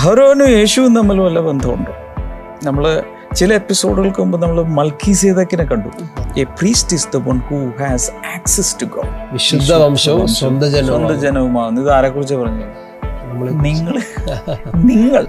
[0.00, 1.92] അഹരോനും യേശുവും തമ്മിൽ വല്ല ബന്ധമുണ്ടോ?
[2.64, 2.84] നമ്മൾ
[3.34, 5.90] ചില എപ്പിസോഡുകൾക്ക് മുമ്പ് നമ്മൾ മൽക്കി സേതക്കിനെ കണ്ടു.
[6.38, 11.82] A priest is the one who has access to God വിശുദ്ധ വംശവും സ്വന്തം സ്വന്തം ജനവുമാകുന്നു
[11.82, 12.68] ഇത് ആരെക്കുറിച്ച് പറഞ്ഞു
[13.66, 13.96] നിങ്ങൾ.
[14.84, 15.24] നിങ്ങൾ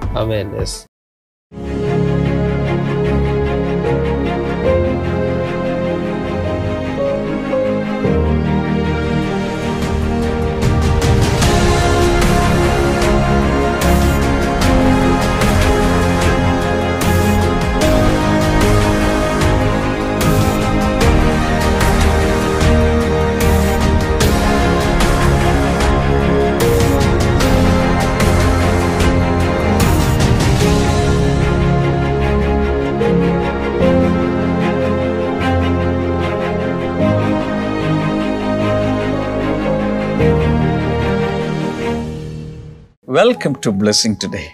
[43.32, 44.48] welcome to blessing today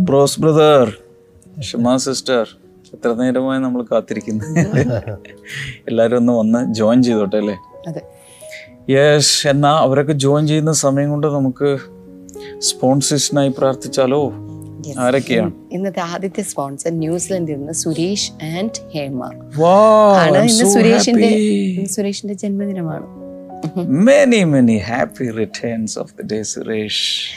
[0.00, 0.98] bros brother
[1.62, 2.48] Shama sister
[2.92, 4.44] എത്ര നേരമായി നമ്മൾ കാത്തിരിക്കുന്നു?
[5.88, 7.56] എല്ലാവരും ഒന്ന് വന്ന് ജോയിൻ ചെയ്തോട്ടെ അല്ലേ?
[8.90, 11.78] യെസ് എന്നാ അവരൊക്കെ ജോയിൻ ചെയ്യുന്ന സമയം കൊണ്ട് നമുക്ക്
[12.58, 14.32] സ്പോൺസേഴ്സിനായി പ്രാർത്ഥിച്ചാലോ.
[14.98, 19.22] ആരൊക്കെയാണ് ഇന്നത്തെ ആദ്യത്തെ സ്പോൺസർ ന്യൂസിലൻഡിൽ നിന്ന് സുരേഷ് ആൻഡ് ഹേമ.
[20.16, 21.30] ആണ് ഇന്ന് സുരേഷിന്റെ.
[21.86, 23.21] സുരേഷിന്റെ ജന്മദിനമാണ്.
[23.62, 27.28] Many, many happy returns of the day Suresh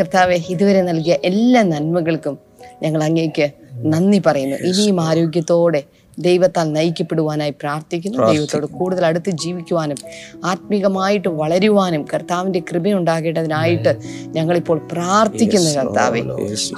[0.00, 2.38] കർത്താവെ ഇതുവരെ നൽകിയ എല്ലാ നന്മകൾക്കും
[2.82, 4.56] ഞങ്ങൾ അങ്ങേക്ക് നന്ദി പറയുന്നു.
[4.56, 5.82] ഇനിയും ആരോഗ്യത്തോടെ
[6.18, 8.32] ദൈവത്താൽ നയിക്കപ്പെടുവാനായി പ്രാർത്ഥിക്കുന്നു.
[8.32, 9.96] ദൈവത്തോട് കൂടുതൽ അടുത്ത് ജീവിക്കുവാനും
[10.44, 16.20] ആത്മീകമായിട്ട് വളരുവാനും കർത്താവിന്റെ കൃപയുണ്ടാകേണ്ടതിനായിട്ട് ഞങ്ങളിപ്പോൾ പ്രാർത്ഥിക്കുന്നു കർത്താവെ.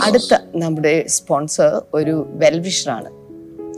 [0.03, 3.11] അടുത്ത നമ്മുടെ സ്പോൺസർ ഒരു വെൽവിഷറാണ്.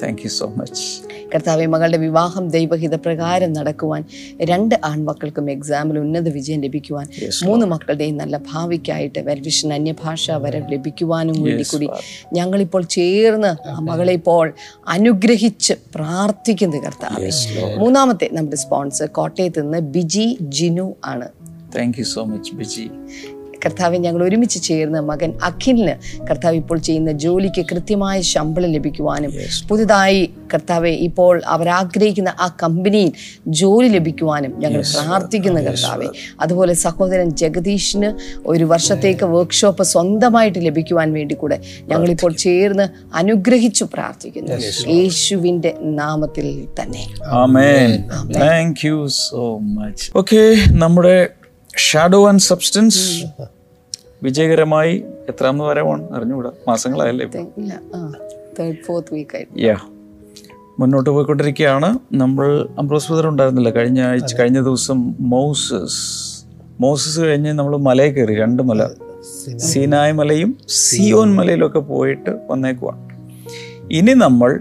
[0.03, 4.05] താങ്ക് യു സോ മച്ച് കർത്താവെ മകളുടെ വിവാഹം ദൈവഹിത പ്രകാരം നടക്കുവാൻ
[4.41, 7.07] രണ്ട് ആൺമക്കൾക്കും എക്സാമിൽ ഉന്നത വിജയം ലഭിക്കുവാൻ
[7.45, 11.89] മൂന്ന് മക്കളുടെയും നല്ല ഭാവിക്കായിട്ട് വെൽവിഷൻ അന്യഭാഷ വരവ് ലഭിക്കുവാനും വേണ്ടി കൂടി
[12.33, 14.55] ഞങ്ങളിപ്പോൾ ചേർന്ന് ആ മകളെ ഇപ്പോൾ
[14.89, 17.31] അനുഗ്രഹിച്ച് പ്രാർത്ഥിക്കുന്നു കർത്താവ്.
[17.79, 21.29] മൂന്നാമത്തെ നമ്മുടെ സ്പോൺസർ കോട്ടയത്ത് നിന്ന് ബിജി ജിനു ആണ്.
[21.77, 22.91] Thank you so much Biji.
[23.65, 25.95] കർത്താവെ ഞങ്ങൾ ഒരുമിച്ച് ചേർന്ന് മകൻ അഖിലിന്
[26.31, 29.33] കർത്താവ് ഇപ്പോൾ ചെയ്യുന്ന ജോലിക്ക് കൃത്യമായ ശമ്പളം ലഭിക്കുവാനും
[29.69, 33.13] പുതുതായി കർത്താവെ ഇപ്പോൾ അവരാഗ്രഹിക്കുന്ന ആ കമ്പനിയിൽ
[33.47, 36.09] ജോലി ലഭിക്കുവാനും ഞങ്ങൾ പ്രാർത്ഥിക്കുന്ന കർത്താവെ.
[36.41, 38.11] അതുപോലെ സഹോദരൻ ജഗദീഷിന്
[38.47, 44.53] ഒരു വർഷത്തേക്ക് വർക്ക്ഷോപ്പ് സ്വന്തമായിട്ട് ലഭിക്കുവാൻ വേണ്ടി കൂടെ ഞങ്ങളിപ്പോൾ ചേർന്ന് അനുഗ്രഹിച്ചു പ്രാർത്ഥിക്കുന്നു.
[44.89, 47.05] യേശുവിന്റെ നാമത്തിൽ തന്നെ.
[47.31, 47.91] ആമേൻ
[48.33, 51.29] thank you so much okay നമ്മുടെ
[51.79, 53.03] ഷാഡോ ആൻഡ് സബ്സ്റ്റൻസ്
[54.23, 56.51] വിജയകരമായി എത്രാമത് വരവാണ് അറിഞ്ഞുകൂടാ.
[56.69, 57.27] മാസങ്ങളായല്ലേ
[58.59, 59.77] തേർഡ് ഫോർത്ത് വീക്ക് യാ
[60.81, 61.99] മുന്നോട്ട് പോയിക്കൊണ്ടിരിക്കുകയാണ്.
[62.13, 63.71] നമ്മൾ അംബ്രോസ് ബ്രദർ ഉണ്ടായിരുന്നില്ല.
[63.71, 66.45] കഴിഞ്ഞ ആഴ്ച കഴിഞ്ഞ ദിവസം മൗസസ്.
[66.81, 68.89] മൗസസ് കഴിഞ്ഞ് നമ്മൾ മലയിൽ കയറി രണ്ട് മല.
[69.57, 73.09] സീനായ് മലയും സിയോൻ മലയിലും ഒക്കെ പോയിട്ട് വന്നേക്കുവാണ്.
[73.93, 74.61] ഇനി നമ്മൾ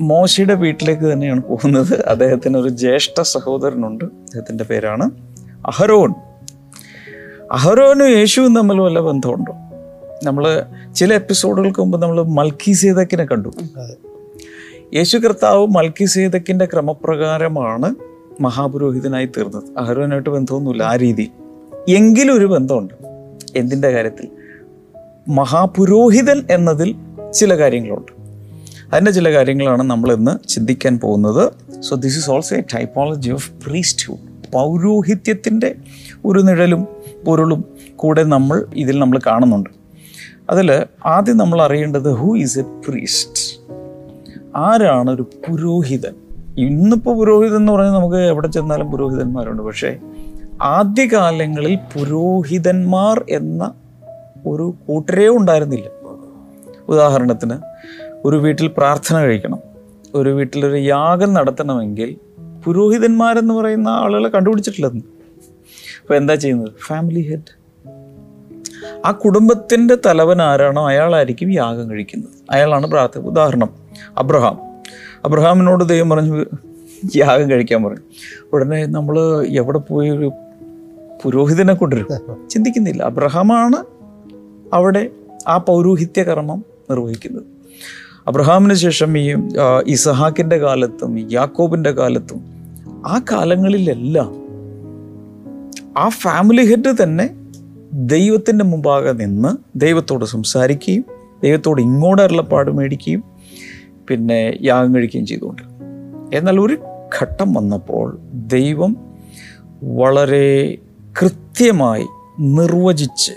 [0.00, 2.02] മോശയുടെ വീട്ടിലേക്ക് തന്നെയാണ് പോകുന്നത്.
[2.06, 4.04] അദ്ദേഹത്തിന് ഒരു ജ്യേഷ്ഠ സഹോദരനുണ്ട്.
[4.04, 5.10] അദ്ദേഹത്തിന്റെ പേരാണ്
[5.66, 6.14] അഹരോൻ.
[7.52, 9.52] അഹരോനും യേശുവും തമ്മിൽ വല്ല ബന്ധമുണ്ടോ?
[10.24, 10.62] നമ്മൾ
[10.94, 13.48] ചില എപ്പിസോഡുകൾക്ക് മുമ്പ് നമ്മൾ മൽക്കി സേതക്കിനെ കണ്ടു
[14.94, 17.94] യേശു കർത്താവ് മൽക്കി സേതക്കിന്റെ ക്രമപ്രകാരമാണ്
[18.40, 19.78] മഹാപുരോഹിതനായി തീർന്നത്.
[19.78, 21.30] അഹരോനായിട്ട് ബന്ധമൊന്നുമില്ല ആ രീതി.
[21.88, 22.94] എങ്കിലും ഒരു ബന്ധമുണ്ട്.
[23.56, 24.28] എന്തിന്റെ കാര്യത്തിൽ?
[25.28, 26.94] മഹാപുരോഹിതൻ എന്നതിൽ
[27.34, 28.12] ചില കാര്യങ്ങളുണ്ട്.
[28.92, 31.52] അതിന്റെ ചില കാര്യങ്ങളാണ് നമ്മൾ ഇന്ന് ചിന്തിക്കാൻ പോകുന്നത്.
[31.80, 35.74] So this is also a typology of priesthood പൗരോഹിത്യത്തിന്റെ
[36.24, 37.64] ഒരു നിഴലും പൊരുളും
[37.96, 39.70] കൂടെ നമ്മൾ ഇതിൽ നമ്മൾ കാണുന്നുണ്ട്.
[40.50, 43.60] അതിൽ ആദ്യം നമ്മൾ അറിയേണ്ടത് ഹൂ ഈസ് എ പ്രീസ്റ്റ്
[44.56, 46.14] ആരാണ് ഒരു പുരോഹിതൻ?
[46.58, 49.62] ഇന്നിപ്പോൾ പുരോഹിതൻ എന്ന് പറഞ്ഞാൽ നമുക്ക് എവിടെ ചെന്നാലും പുരോഹിതന്മാരുണ്ട്.
[49.62, 49.98] പക്ഷേ
[50.62, 53.74] ആദ്യകാലങ്ങളിൽ പുരോഹിതന്മാർ എന്ന
[54.46, 55.86] ഒരു കൂട്ടരേ ഉണ്ടായിരുന്നില്ല.
[56.88, 57.54] ഉദാഹരണത്തിന്
[58.24, 59.58] ഒരു വീട്ടിൽ പ്രാർത്ഥന കഴിക്കണം.
[60.14, 62.16] ഒരു വീട്ടിലൊരു യാഗം നടത്തണമെങ്കിൽ
[62.64, 65.17] പുരോഹിതന്മാരെന്ന് പറയുന്ന ആളുകളെ കണ്ടുപിടിച്ചിട്ടില്ലെന്ന്.
[66.08, 66.68] അപ്പോൾ എന്താ ചെയ്യുന്നത്?
[66.86, 67.58] ഫാമിലി ഹെഡ്
[69.06, 72.28] ആ കുടുംബത്തിന്റെ തലവൻ ആരാണോ അയാളായിരിക്കും യാഗം കഴിക്കുന്നത്.
[72.50, 73.20] അയാളാണ് പ്രാർത്ഥന.
[73.20, 73.68] ഉദാഹരണം
[74.18, 74.58] അബ്രഹാം.
[75.24, 76.44] അബ്രഹാമിനോട് ദൈവം പറഞ്ഞു
[77.16, 78.00] യാഗം കഴിക്കാൻ പറഞ്ഞു.
[78.52, 80.32] ഉടനെ നമ്മൾ എവിടെ പോയി ഒരു
[81.22, 82.48] പുരോഹിതനെ കൊണ്ടുവരും?
[82.48, 83.02] ചിന്തിക്കുന്നില്ല.
[83.02, 83.76] അബ്രഹാമാണ്
[84.72, 85.10] അവിടെ
[85.48, 87.42] ആ പൗരോഹിത്യ കർമ്മം നിർവഹിക്കുന്നത്.
[88.26, 89.36] അബ്രഹാമിന് ശേഷം ഈ
[89.86, 92.40] ഇസഹാക്കിന്റെ കാലത്തും യാക്കോബിന്റെ കാലത്തും
[93.06, 94.37] ആ കാലങ്ങളിലെല്ലാം
[95.98, 97.26] ആ ഫാമിലി ഹെഡ് തന്നെ
[98.06, 101.04] ദൈവത്തിന്റെ മുമ്പാകെ നിന്ന് ദൈവത്തോട് സംസാരിക്കുകയും
[101.42, 103.22] ദൈവത്തോട് ഇങ്ങോട്ട് അരുളപ്പാട് മേടിക്കുകയും
[104.10, 105.62] പിന്നെ യാഗം കഴിക്കുകയും ചെയ്തുകൊണ്ട്
[106.36, 106.76] എന്നാൽ ഒരു
[107.18, 108.92] ഘട്ടം വന്നപ്പോൾ ദൈവം
[109.96, 110.46] വളരെ
[111.20, 112.06] കൃത്യമായി
[112.40, 113.34] നിർവചിച്ച്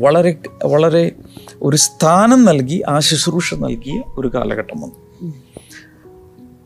[0.00, 0.32] വളരെ
[0.64, 1.04] വളരെ
[1.62, 4.98] ഒരു സ്ഥാനം നൽകി ആ ശുശ്രൂഷ നൽകിയ ഒരു കാലഘട്ടം വന്നു.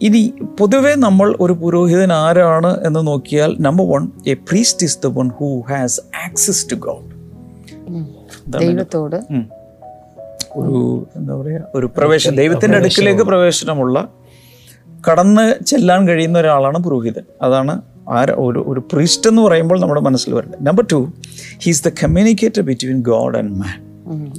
[0.03, 5.29] ഇനി പൊതുവെ നമ്മൾ ഒരു പുരോഹിതൻ ആരാണ് എന്ന് നോക്കിയാൽ number one a priest is the one
[5.29, 7.09] who has access to God
[8.59, 9.17] ദൈവത്തോട്.
[10.55, 12.37] ഒരു എന്താ പറയുക ഒരു പ്രവേശനം.
[12.37, 14.09] ദൈവത്തിന്റെ അടുക്കിലേക്ക് പ്രവേശനമുള്ള
[15.11, 17.23] കടന്ന് ചെല്ലാൻ കഴിയുന്ന ഒരാളാണ് പുരോഹിതൻ.
[17.43, 20.67] അതാണ് ആര ഒരു ഒരു പ്രീസ്റ്റ് എന്ന് പറയുമ്പോൾ നമ്മുടെ മനസ്സിൽ വരുന്നത്.
[20.67, 21.13] Number two
[21.59, 23.79] he's the communicator between God and man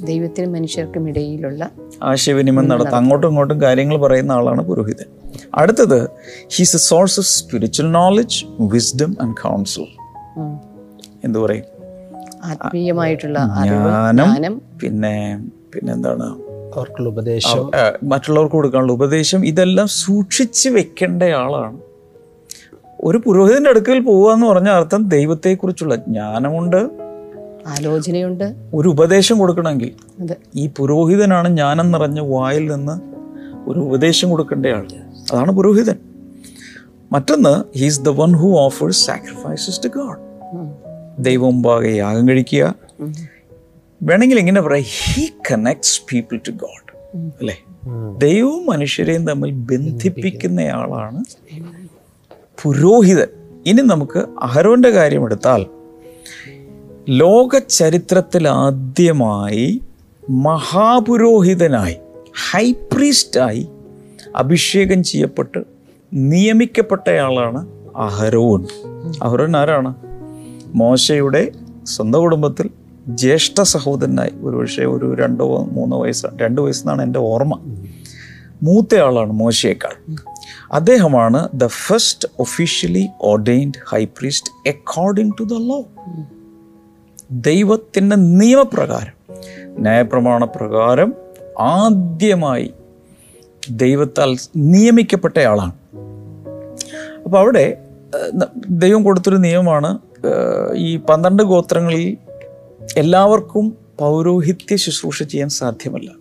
[0.06, 1.72] ദൈവത്തിനും മനുഷ്യർക്കും ഇടയിലുള്ള
[2.04, 5.23] ആശയവിനിമയം നടത്താം അങ്ങോട്ടും ഇങ്ങോട്ടും കാര്യങ്ങൾ പറയുന്ന ആളാണ് പുരോഹിതൻ.
[5.56, 6.10] അടുത്തത്
[6.48, 9.88] he's a source of spiritual knowledge wisdom and counsel.
[11.24, 11.64] എന്തു പറയും?
[12.44, 13.50] ആത്മീയമായിട്ടുള്ള
[14.14, 16.24] ജ്ഞാനം പിന്നെ പിന്നെന്താണ്?
[16.76, 17.72] അവർക്കുള്ള ഉപദേശം.
[18.04, 21.78] മറ്റുള്ളവർക്ക് കൊടുക്കാനുള്ള ഉപദേശം ഇതെല്ലാം സൂക്ഷിച്ച് വെക്കേണ്ട ആളാണ്
[23.02, 26.90] ഒരു പുരോഹിതന്റെ അടുക്കൽ പോവുക എന്ന് പറഞ്ഞ അർത്ഥം ദൈവത്തെക്കുറിച്ചുള്ള ജ്ഞാനമുണ്ട്.
[27.68, 28.54] ആലോചനയുണ്ട്.
[28.74, 29.92] ഒരു ഉപദേശം കൊടുക്കണമെങ്കിൽ
[30.56, 32.96] ഈ പുരോഹിതനാണ് ജ്ഞാനം നിറഞ്ഞ വായിൽ നിന്ന്
[33.70, 34.88] ഒരു ഉപദേശം കൊടുക്കേണ്ട ആൾ
[35.34, 35.96] അതാണ് പുരോഹിതൻ.
[37.12, 40.18] മറ്റൊന്ന് he's the one who offers sacrifices to God.
[41.20, 42.76] ദൈവം മുമ്പാകെ യാഗം കഴിക്കുക.
[44.04, 46.90] വേണമെങ്കിൽ എങ്ങനെ പറയാം he connects people to God
[47.40, 47.64] അല്ലേ?
[48.18, 51.24] ദൈവവും മനുഷ്യരെയും തമ്മിൽ ബന്ധിപ്പിക്കുന്നയാളാണ്
[52.64, 53.28] പുരോഹിതൻ.
[53.66, 55.66] ഇനി നമുക്ക് അഹരോന്റെ കാര്യമെടുത്താൽ
[57.10, 59.82] ലോക ചരിത്രത്തിൽ ആദ്യമായി
[60.30, 61.96] മഹാപുരോഹിതനായി
[62.52, 63.68] ഹൈപ്രീസ്റ്റായി
[64.36, 65.64] അഭിഷേകം ചെയ്യപ്പെട്ട്
[66.14, 68.68] നിയമിക്കപ്പെട്ടയാളാണ് അഹരോൻ.
[69.24, 69.94] അഹരോൻ ആരാണ്?
[70.76, 71.52] മോശയുടെ
[71.84, 72.70] സ്വന്തം കുടുംബത്തിൽ
[73.08, 77.60] ജ്യേഷ്ഠ സഹോദരനായി ഒരു പക്ഷേ ഒരു രണ്ടോ മൂന്നോ വയസ്സ് രണ്ട് വയസ്സെന്നാണ് എന്റെ ഓർമ്മ.
[78.64, 80.16] മൂത്തയാളാണ് മോശയേക്കാൾ.
[80.72, 85.84] അദ്ദേഹമാണ് the first officially ordained high priest according to the law
[87.32, 89.36] ദൈവത്തിന്റെ നിയമപ്രകാരം
[89.82, 91.14] ന്യായപ്രമാണ പ്രകാരം
[91.60, 92.72] ആദ്യമായി
[93.70, 95.72] ദൈവത്താൽ നിയമിക്കപ്പെട്ടയാളാണ്
[97.26, 97.78] അപ്പോൾ അവിടെ
[98.70, 99.98] ദൈവം കൊടുത്തൊരു നിയമമാണ്
[100.76, 102.18] ഈ പന്ത്രണ്ട് ഗോത്രങ്ങളിൽ
[102.98, 106.12] എല്ലാവർക്കും പൗരോഹിത്യ ശുശ്രൂഷ ചെയ്യാൻ സാധ്യമല്ല.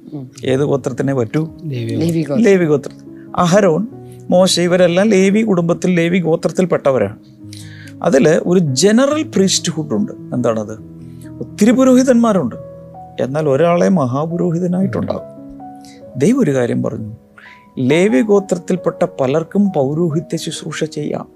[0.44, 1.48] ഏത് ഗോത്രത്തിനെ പറ്റൂ?
[2.38, 2.96] ലേവി ഗോത്രം.
[3.36, 3.86] അഹരോൻ
[4.30, 7.18] മോശ ഇവരെല്ലാം ലേവി കുടുംബത്തിൽ ലേവി ഗോത്രത്തിൽപ്പെട്ടവരാണ്.
[8.02, 10.74] അതിൽ ഒരു ജനറൽ പ്രീസ്റ്റ്ഹുഡ് ഉണ്ട് എന്താണത്?
[11.40, 12.56] ഒത്തിരി പുരോഹിതന്മാരുണ്ട്.
[13.20, 15.32] എന്നാൽ ഒരാളെ മഹാപുരോഹിതനായിട്ടുണ്ടാകും
[16.16, 17.16] ദൈവം ഒരു കാര്യം പറഞ്ഞു.
[17.78, 21.28] ലേവി ഗോത്രത്തിൽപ്പെട്ട പലർക്കും പൗരോഹിത്യ ശുശ്രൂഷ ചെയ്യാം.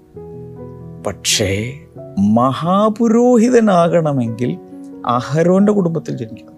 [1.07, 1.73] പക്ഷേ
[2.19, 4.57] മഹാപുരോഹിതനാകണമെങ്കിൽ
[5.05, 6.57] അഹരോന്റെ കുടുംബത്തിൽ ജനിക്കണം.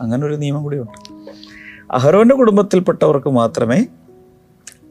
[0.00, 1.14] അങ്ങനെ ഒരു നിയമം കൂടിയുണ്ട്.
[1.90, 3.86] അഹരോന്റെ കുടുംബത്തിൽപ്പെട്ടവർക്ക് മാത്രമേ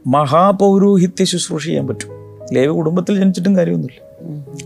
[0.08, 2.08] മഹാപൗരോഹിത്യ ശുശ്രൂഷ ചെയ്യാൻ പറ്റൂ.
[2.54, 4.02] ലേവി കുടുംബത്തിൽ ജനിച്ചിട്ടും കാര്യമൊന്നുമില്ല.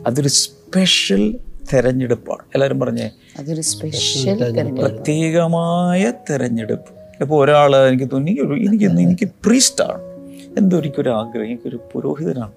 [0.07, 1.39] അതൊരു സ്പെഷ്യൽ
[1.73, 2.41] തെരഞ്ഞെടുപ്പാണ്.
[2.55, 4.81] എല്ലാവരും പറഞ്ഞേ അതൊരു സ്പെഷ്യൽ തെരഞ്ഞെടുപ്പ്.
[4.81, 7.04] പ്രത്യേകമായ തെരഞ്ഞെടുപ്പ്.
[7.21, 10.15] ഇപ്പോൾ ഒരാൾ എനിക്ക് തോന്നി എനിക്ക് എനിക്ക് പ്രീസ്റ്റാണ്
[10.57, 12.51] എന്തോ എനിക്കൊരു ആഗ്രഹം എനിക്കൊരു പുരോഹിതനാണ്.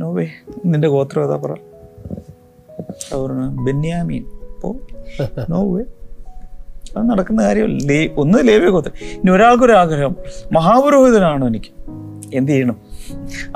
[0.00, 0.26] നോവേ
[0.66, 1.50] നിന്റെ ഗോത്രം ഏതാ പറ?
[3.64, 4.24] ബെന്യാമീൻ.
[4.54, 4.76] അപ്പോൾ
[5.48, 5.82] നോവേ
[6.96, 8.20] അത് നടക്കുന്ന കാര്യമല്ല.
[8.20, 8.92] ഒന്ന് ലേവ്യ ഗോത്രം.
[9.12, 10.16] ഇനി ഒരാൾക്കൊരു ആഗ്രഹം.
[10.52, 11.80] മഹാപുരോഹിതനാണോ എനിക്ക്.
[12.34, 12.80] എന്ത് ചെയ്യണം?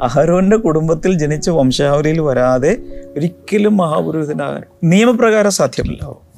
[0.00, 2.76] അഹരോന്റെ കുടുംബത്തിൽ ജനിച്ച വംശാവലിയിൽ വരാതെ
[3.16, 6.33] ഒരിക്കലും മഹാപുരോഹിതനാകാൻ നിയമപ്രകാരം സാധ്യമല്ല.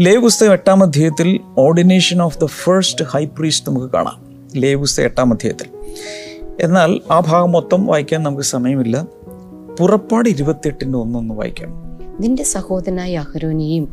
[0.00, 4.24] ലേവ് പുസ്തകം എട്ടാം അധ്യായത്തിൽ ordination of the first high priest നമുക്ക് കാണാം.
[4.56, 5.66] ലേവ് പുസ്തകം എട്ടാം അധ്യായത്തിൽ.
[6.60, 9.06] എന്നാൽ ആ ഭാഗം മൊത്തം വായിക്കാൻ നമുക്ക് സമയമില്ല.
[9.78, 13.84] പുറപ്പാട് ഇരുപത്തെട്ടിന്റെ ഒന്നൊന്ന് വായിക്കണം നിന്റെ സഹോദരനായ അഹരോനെയും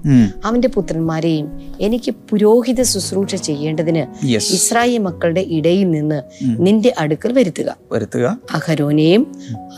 [0.45, 1.47] അവന്റെ പുത്രന്മാരെയും
[1.79, 6.21] എനിക്ക് പുരോഹിത ശുശ്രൂഷ ചെയ്യേണ്ടതിന് ഇസ്രായേൽ മക്കളുടെ ഇടയിൽ നിന്ന്
[6.59, 7.77] നിന്റെ അടുക്കൽ വരുത്തുക.
[7.91, 8.37] വരുത്തുക.
[8.53, 9.23] അഹരോനെയും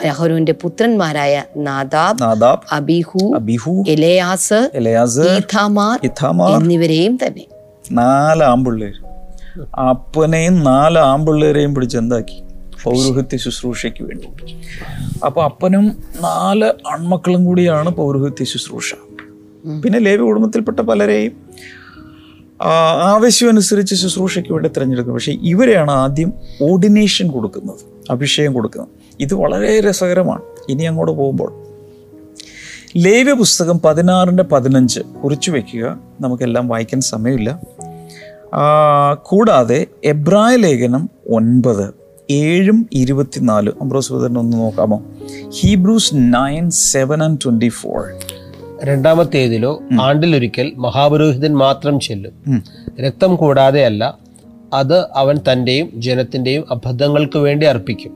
[0.05, 2.23] അഹരോന്റെ പുത്രന്മാരായ Nadab
[2.71, 6.00] Abihu Abihu Eleazar Eleazar Ithamar
[6.55, 7.45] എന്നിവരെയും തന്നെ.
[7.91, 8.95] നാല് ആമ്പിള്ളേർ
[9.89, 12.43] അപ്പനെയും നാല് ആമ്പിള്ളേരെയും പിടിച്ച് എന്താക്കി?
[12.84, 14.28] പൗരോഹിത്യ ശുശ്രൂഷയ്ക്ക് വേണ്ടി.
[15.25, 15.86] അപ്പൊ അപ്പനും
[16.22, 18.94] നാല് ആൺമക്കളും കൂടിയാണ് പൗരോഹിത്യ ശുശ്രൂഷ.
[19.84, 21.32] പിന്നെ ലേവി കുടുംബത്തിൽപ്പെട്ട പലരെയും
[22.62, 28.90] ആവശ്യം ആവശ്യമനുസരിച്ച് ശുശ്രൂഷയ്ക്ക് വേണ്ടി തിരഞ്ഞെടുക്കുന്നത് പക്ഷേ ഇവരെയാണ് ആദ്യം ഓർഡിനേഷൻ കൊടുക്കുന്നത് അഭിഷേകം കൊടുക്കുന്നത്.
[29.20, 30.42] ഇത് വളരെ രസകരമാണ്.
[30.70, 31.52] ഇനി അങ്ങോട്ട് പോകുമ്പോൾ.
[32.98, 37.60] ലേവ്യ പുസ്തകം പതിനാറിന്റെ പതിനഞ്ച് കുറിച്ചു വയ്ക്കുക നമുക്കെല്ലാം വായിക്കാൻ സമയമില്ല.
[39.24, 42.02] കൂടാതെ എബ്രായ ലേഖനം ഒൻപത്.
[42.34, 43.72] ഏഴും ഇരുപത്തിനാല്.
[43.82, 45.04] അംബ്രോസ് ഒന്ന് നോക്കാമോ?
[45.50, 48.04] Hebrews nine seven and twenty four.
[48.84, 52.63] രണ്ടാമത്തേതിലോ ആണ്ടിലൊരിക്കൽ മഹാപുരോഹിതൻ മാത്രം ചെല്ലും.
[53.08, 54.18] രക്തം കൂടാതെ അല്ല
[54.74, 58.13] അത് അവൻ തന്റെയും ജനത്തിന്റെയും അബദ്ധങ്ങൾക്ക് വേണ്ടി അർപ്പിക്കും.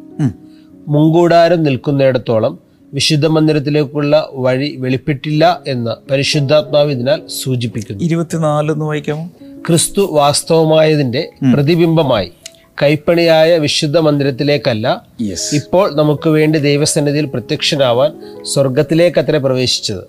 [0.88, 2.60] മുങ്കൂടാരം നിൽക്കുന്നിടത്തോളം
[2.94, 8.04] വിശുദ്ധ മന്ദിരത്തിലേക്കുള്ള വഴി വെളിപ്പെട്ടില്ല എന്ന് പരിശുദ്ധാത്മാവ് ഇതിനാൽ സൂചിപ്പിക്കുന്നു.
[8.04, 9.30] ഇരുപത്തിനാല് എന്ന് വായിക്കാമോ?
[9.68, 12.32] ക്രിസ്തു വാസ്തവമായതിന്റെ പ്രതിബിംബമായി.
[12.81, 15.07] കൈപ്പണിയായ വിശുദ്ധ മന്ദിരത്തിലേക്കല്ല.
[15.22, 18.12] യെസ് ഇപ്പോൾ നമുക്ക് വേണ്ടി ദൈവസന്നിധിയിൽ പ്രത്യക്ഷനാവാൻ
[18.43, 20.03] സ്വർഗത്തിലേക്ക് അത്ര പ്രവേശിച്ചത്.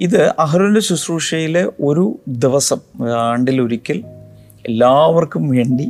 [0.00, 2.80] ഇത് അഹ്റോന്റെ ശുശ്രൂഷയിലെ ഒരു ദിവസം
[3.18, 4.04] ആണ്ടിലൊരിക്കൽ
[4.66, 5.88] എല്ലാവർക്കും വേണ്ടി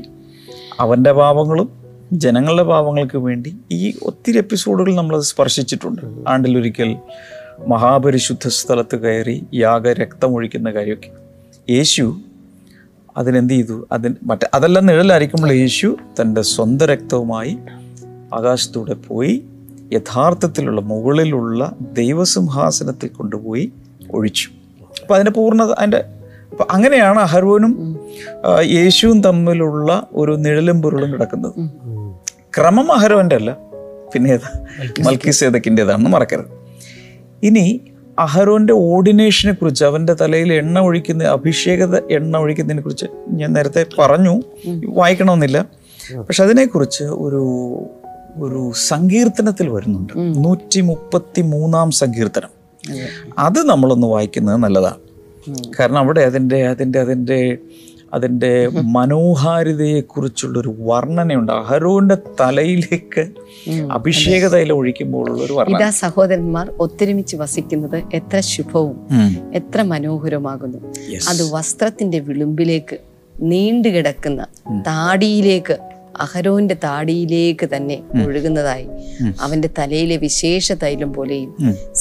[0.81, 1.69] അവന്റെ പാപങ്ങളും
[2.13, 6.03] ജനങ്ങളുടെ പാപങ്ങൾക്ക് വേണ്ടി ഈ ഒത്തിരി എപ്പിസോഡുകൾ നമ്മൾ സ്പർശിച്ചിട്ടുണ്ട്.
[6.29, 6.97] ആണ്ടിലൊരിക്കൽ
[7.69, 11.11] മഹാപരിശുദ്ധ സ്ഥലത്ത് കയറി യാഗ രക്തമൊഴിക്കുന്ന കാര്യമൊക്കെ.
[11.71, 12.17] യേശു
[13.17, 17.59] അതിനെന്ത് ചെയ്തു അതിന് മറ്റേ അതെല്ലാം നിഴലായിരിക്കുമ്പോൾ യേശു തന്റെ സ്വന്തം രക്തവുമായി
[18.35, 19.45] ആകാശത്തൂടെ പോയി
[19.93, 23.73] യഥാർത്ഥത്തിലുള്ള മുകളിലുള്ള ദൈവസിംഹാസനത്തിൽ കൊണ്ടുപോയി
[24.13, 24.49] ഒഴിച്ചു.
[25.01, 26.05] അപ്പം അതിന്റെ പൂർണത അതിന്റെ
[26.53, 28.01] അപ്പം അങ്ങനെയാണ് അഹരോനും
[28.65, 31.53] യേശുവും തമ്മിലുള്ള ഒരു നിഴലും പൊരുളും കിടക്കുന്നത്.
[32.59, 33.57] ക്രമം അഹരോന്റെ അല്ല
[34.15, 34.67] പിന്നെ ഏതാ?
[35.01, 36.47] മൽക്കിസേദക്കിന്റെതാണെന്ന് മറക്കരുത്.
[37.43, 37.81] ഇനി
[38.19, 44.41] അഹരോന്റെ ഓർഡിനേഷനെ കുറിച്ച് അവന്റെ തലയിൽ എണ്ണ ഒഴിക്കുന്ന അഭിഷേകത എണ്ണ ഒഴിക്കുന്നതിനെ കുറിച്ച് ഞാൻ നേരത്തെ പറഞ്ഞു.
[44.87, 45.67] വായിക്കണമെന്നില്ല.
[46.17, 47.73] പക്ഷെ അതിനെക്കുറിച്ച് ഒരു
[48.43, 50.13] ഒരു സങ്കീർത്തനത്തിൽ വരുന്നുണ്ട്.
[50.17, 52.49] നൂറ്റി മുപ്പത്തി മൂന്നാം സങ്കീർത്തനം.
[53.39, 53.67] അത്.
[53.67, 54.97] നമ്മളൊന്ന് വായിക്കുന്നത് നല്ലതാണ്.
[55.81, 57.59] കാരണം അവിടെ അതിന്റെ അതിന്റെ അതിന്റെ
[58.15, 58.51] അതിന്റെ
[58.97, 61.53] മനോഹാരിതയെക്കുറിച്ചുള്ളൊരു വർണനയുണ്ട്.
[61.53, 63.23] അഹരോന്റെ തലയിലേക്ക്
[63.91, 65.77] അഭിഷേക തൈലം ഒഴിക്കുമ്പോഴുള്ള ഒരു വർണന.
[65.77, 68.97] ഇതാ സഹോദരന്മാർ ഒത്തൊരുമിച്ച് വസിക്കുന്നത് എത്ര ശുഭവും
[69.53, 70.81] എത്ര മനോഹരമാകുന്നു
[71.29, 72.99] അത് വസ്ത്രത്തിന്റെ വിളുമ്പിലേക്ക്
[73.45, 74.41] നീണ്ടുകിടക്കുന്ന
[74.87, 75.77] താടിയിലേക്ക്
[76.21, 78.87] അഹരോന്റെ താടിയിലേക്ക് തന്നെ ഒഴുകുന്നതായി
[79.41, 81.51] അവന്റെ തലയിലെ വിശേഷ തൈലം പോലെയും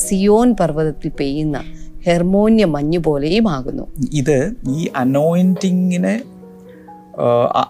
[0.02, 1.58] സിയോൻ പർവതത്തിൽ പെയ്യുന്ന
[2.06, 3.84] ഹെർമോന്യ മഞ്ഞു പോലെയും ആകുന്നു.
[4.14, 6.16] ഇത് ഈ അനോയിന്റിങ്ങിനെ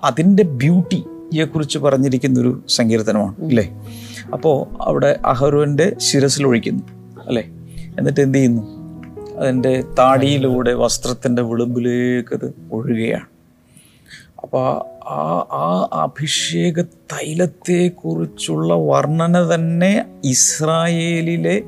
[0.04, 3.66] അതിന്റെ ബ്യൂട്ടിയെ കുറിച്ച് പറഞ്ഞിരിക്കുന്ന ഒരു സങ്കീർത്തനമാണ് അല്ലേ?
[4.34, 6.84] അപ്പോൾ അവിടെ അഹറുവിന്റെ ശിരസിലൊഴിക്കുന്നു
[7.28, 7.44] അല്ലേ?
[7.98, 8.64] എന്നിട്ട് എന്ത് ചെയ്യുന്നു?
[9.38, 13.28] അതിന്റെ താടിയിലൂടെ വസ്ത്രത്തിന്റെ വിളുമ്പിലേക്ക് അത് ഒഴുകുകയാണ്
[14.44, 14.66] അപ്പോൾ
[15.10, 15.22] ആ
[15.52, 15.68] ആ
[16.04, 21.64] അഭിഷേക തൈലത്തെക്കുറിച്ചുള്ള വർണന തന്നെ ഇസ്രായേലിലെ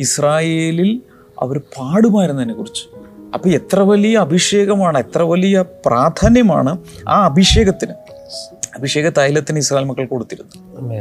[0.00, 0.90] ഇസ്രായേലിൽ
[1.40, 2.84] അവർ പാടുമായിരുന്നതിനെ കുറിച്ച്
[3.34, 6.78] അപ്പോൾ എത്ര വലിയ അഭിഷേകമാണ് എത്ര വലിയ പ്രാധാന്യമാണ്
[7.08, 7.92] ആ അഭിഷേകത്തിന്.
[8.78, 10.98] അഭിഷേക തൈലത്തിന് ഇസ്രായേൽ മക്കൾ കൊടുത്തിരുന്നു.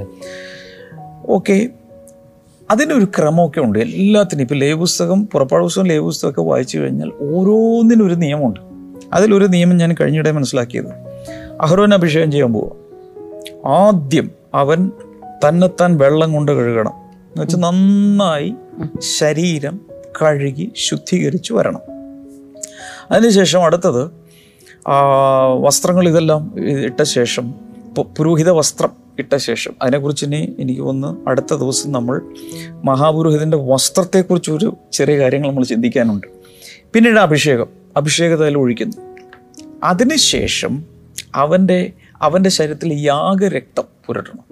[1.27, 1.69] ഓക്കെ
[2.71, 3.79] അതിനൊരു ക്രമമൊക്കെ ഉണ്ട്.
[3.79, 8.59] എല്ലാത്തിനും ഇപ്പോൾ ലേ പുസ്തകം പുറപ്പാട് പുസ്തകം ലേ പുസ്തകമൊക്കെ വായിച്ചു കഴിഞ്ഞാൽ ഓരോന്നിനും ഒരു നിയമമുണ്ട്.
[9.13, 10.91] അതിലൊരു നിയമം ഞാൻ കഴിഞ്ഞിടെ മനസ്സിലാക്കിയത്.
[11.61, 13.67] അഹ്റോൻ അഭിഷേകം ചെയ്യാൻ പോവുക.
[13.67, 14.91] ആദ്യം അവൻ
[15.47, 16.91] തന്നെത്താൻ വെള്ളം കൊണ്ട് കഴുകണം.
[16.91, 18.55] എന്ന് വെച്ചാൽ നന്നായി
[18.99, 19.88] ശരീരം
[20.21, 21.81] കഴുകി ശുദ്ധീകരിച്ച് വരണം.
[23.11, 24.11] അതിനുശേഷം അടുത്തത്
[25.59, 27.53] വസ്ത്രങ്ങൾ ഇതെല്ലാം ഇട്ട ശേഷം
[28.17, 32.21] പുരോഹിത വസ്ത്രം ഇട്ട ശേഷം അതിനെക്കുറിച്ച് ഇനി എനിക്ക് വന്ന് അടുത്ത ദിവസം നമ്മൾ
[32.83, 36.27] മഹാപുരോഹിതന്റെ വസ്ത്രത്തെക്കുറിച്ച് ഒരു ചെറിയ കാര്യങ്ങൾ നമ്മൾ ചിന്തിക്കാനുണ്ട്.
[36.93, 38.97] പിന്നീട് അഭിഷേകം അഭിഷേകതയിൽ ഒഴിക്കുന്നു.
[39.83, 40.83] അതിനുശേഷം
[41.35, 44.45] അവന്റെ അവന്റെ ശരീരത്തിൽ യാഗരക്തം പുരട്ടണം.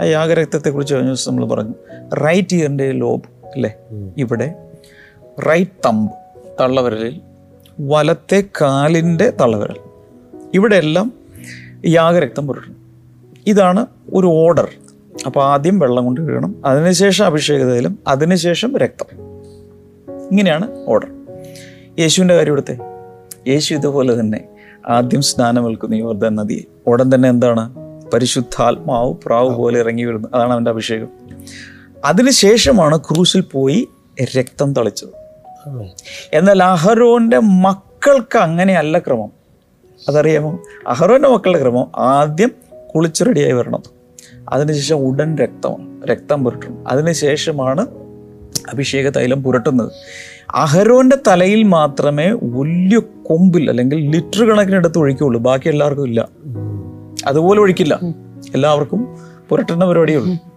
[0.00, 1.74] ആ യാഗരക്തത്തെക്കുറിച്ച് കഴിഞ്ഞ ദിവസം നമ്മൾ പറഞ്ഞു
[2.14, 3.22] റൈറ്റ് ഇയറിന്റെ ലോബ്
[3.54, 3.74] അല്ലേ?
[4.18, 4.54] ഇവിടെ
[5.40, 6.12] റൈറ്റ് തമ്പ്
[6.60, 7.20] തള്ളവിരലിൽ
[7.80, 9.76] വലത്തെ കാലിന്റെ തള്ളവിരൽ.
[10.54, 11.12] ഇവിടെയെല്ലാം
[11.86, 12.76] യാഗരക്തം പുരട്ടണം
[13.46, 14.68] ഇതാണ് ഒരു ഓർഡർ.
[15.26, 19.16] അപ്പോൾ ആദ്യം വെള്ളം കൊണ്ട് കഴുകണം അതിനുശേഷം അഭിഷേകതയിലും അതിനുശേഷം രക്തം.
[20.30, 21.10] ഇങ്ങനെയാണ് ഓർഡർ.
[21.98, 22.78] യേശുവിന്റെ കാര്യം എടുത്തേ.
[23.48, 24.48] യേശു ഇതുപോലെ തന്നെ
[24.88, 27.74] ആദ്യം സ്നാനമേൽക്കുന്ന യോർദാൻ നദിയെ ഉടൻ തന്നെ എന്താണ്?
[28.10, 31.08] പരിശുദ്ധാത്മാവ് പ്രാവ് പോലെ ഇറങ്ങി വരുന്നു അതാണ് അവന്റെ അഭിഷേകം.
[32.04, 33.88] അതിനുശേഷമാണ് ക്രൂസിൽ പോയി
[34.38, 35.23] രക്തം തളിച്ചത്.
[36.32, 39.28] എന്നാൽ അഹരോന്റെ മക്കൾക്ക് അങ്ങനെയല്ല ക്രമം.
[40.08, 40.58] അതറിയാമോ?
[40.86, 42.50] അഹരോന്റെ മക്കളുടെ ക്രമം ആദ്യം
[42.94, 43.82] കുളിച്ച് റെഡിയായി വരണം.
[44.52, 47.86] അതിനുശേഷം ഉടൻ രക്തമാണ് രക്തം പുരട്ടണം അതിനുശേഷമാണ്
[48.72, 49.92] അഭിഷേക തൈലം പുരട്ടുന്നത്.
[50.54, 55.40] അഹരോന്റെ തലയിൽ മാത്രമേ വലിയ കൊമ്പിൽ അല്ലെങ്കിൽ ലിറ്റർ കണക്കിനെടുത്ത് ഒഴിക്കുള്ളൂ.
[55.40, 56.28] ബാക്കി എല്ലാവർക്കും ഇല്ല.
[57.26, 57.98] അതുപോലെ ഒഴിക്കില്ല.
[58.54, 59.16] എല്ലാവർക്കും
[59.48, 60.53] പുരട്ടുന്ന പരിപാടിയുള്ളൂ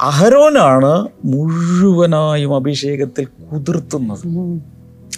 [0.00, 4.24] അഹരോനാണ് മുഴുവനായും അഭിഷേകത്തിൽ കുതിർത്തുന്നത്.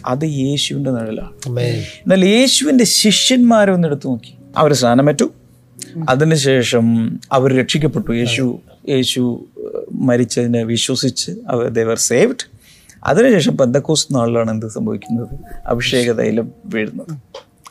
[0.06, 1.60] അത് യേശുവിന്റെ നിഴലാണ്.
[2.02, 4.34] എന്നാൽ യേശുവിന്റെ ശിഷ്യന്മാരെ ഒന്ന് എടുത്തു നോക്കി.
[4.56, 5.32] അവർ സ്നാനമേറ്റു
[6.08, 6.84] അതിനുശേഷം
[7.32, 8.12] അവർ രക്ഷിക്കപ്പെട്ടു.
[8.12, 8.58] യേശു
[8.88, 9.44] യേശു
[9.92, 12.50] മരിച്ചതിനെ വിശ്വസിച്ച് അവർ ദേവർ സേവ്ഡ്
[13.04, 15.28] അതിനുശേഷം പെന്തക്കോസ് നാളിലാണ് എന്ത് സംഭവിക്കുന്നത്?
[15.66, 17.18] അഭിഷേക തൈലം വീഴുന്നത്.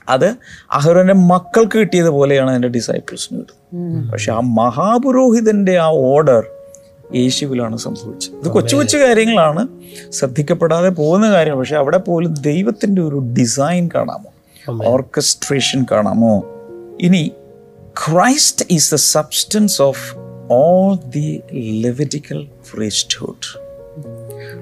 [0.09, 0.35] അത്
[0.71, 4.11] അഹരോന്റെ മക്കൾക്ക് കിട്ടിയത് പോലെയാണ് അതിന്റെ ഡിസൈപ്പിൾസിന് കിട്ടുന്നത്.
[4.11, 6.43] പക്ഷെ ആ മഹാപുരോഹിതന്റെ ആ ഓർഡർ
[7.15, 8.35] യേശുവിലാണ് സംഭവിച്ചത്.
[8.35, 9.67] ഇത് കൊച്ചു കൊച്ചു കാര്യങ്ങളാണ്.
[10.11, 14.31] ശ്രദ്ധിക്കപ്പെടാതെ പോകുന്ന കാര്യം പക്ഷെ അവിടെ പോലും ദൈവത്തിന്റെ ഒരു ഡിസൈൻ കാണാമോ?
[14.85, 16.43] ഓർക്കസ്ട്രേഷൻ കാണാമോ?
[17.01, 17.31] ഇനി
[17.85, 20.15] Christ is the substance of
[20.51, 23.57] all the Levitical priesthood.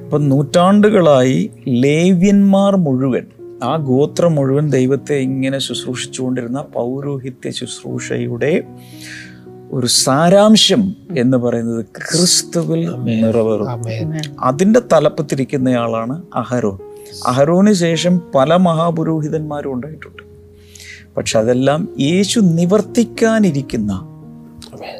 [0.04, 3.26] അപ്പം നൂറ്റാണ്ടുകളായി ലേവ്യന്മാർ മുഴുവൻ
[3.64, 8.64] ആ ഗോത്രം മുഴുവൻ ദൈവത്തെ ഇങ്ങനെ ശുശ്രൂഷിച്ചുകൊണ്ടിരുന്ന പൗരോഹിത്യ ശുശ്രൂഷയുടെ
[9.72, 13.72] ഒരു സാരാംശം എന്ന് പറയുന്നത് ക്രിസ്തുവിൽ നിറവേറും.
[13.72, 16.78] അതിന്റെ അതിന്റെ തലപ്പത്തിരിക്കുന്നയാളാണ് അഹരോൻ.
[17.28, 20.24] അഹരോന് ശേഷം പല മഹാപുരോഹിതന്മാരും ഉണ്ടായിട്ടുണ്ട്.
[21.18, 24.06] പക്ഷെ അതെല്ലാം യേശു നിവർത്തിക്കാനിരിക്കുന്ന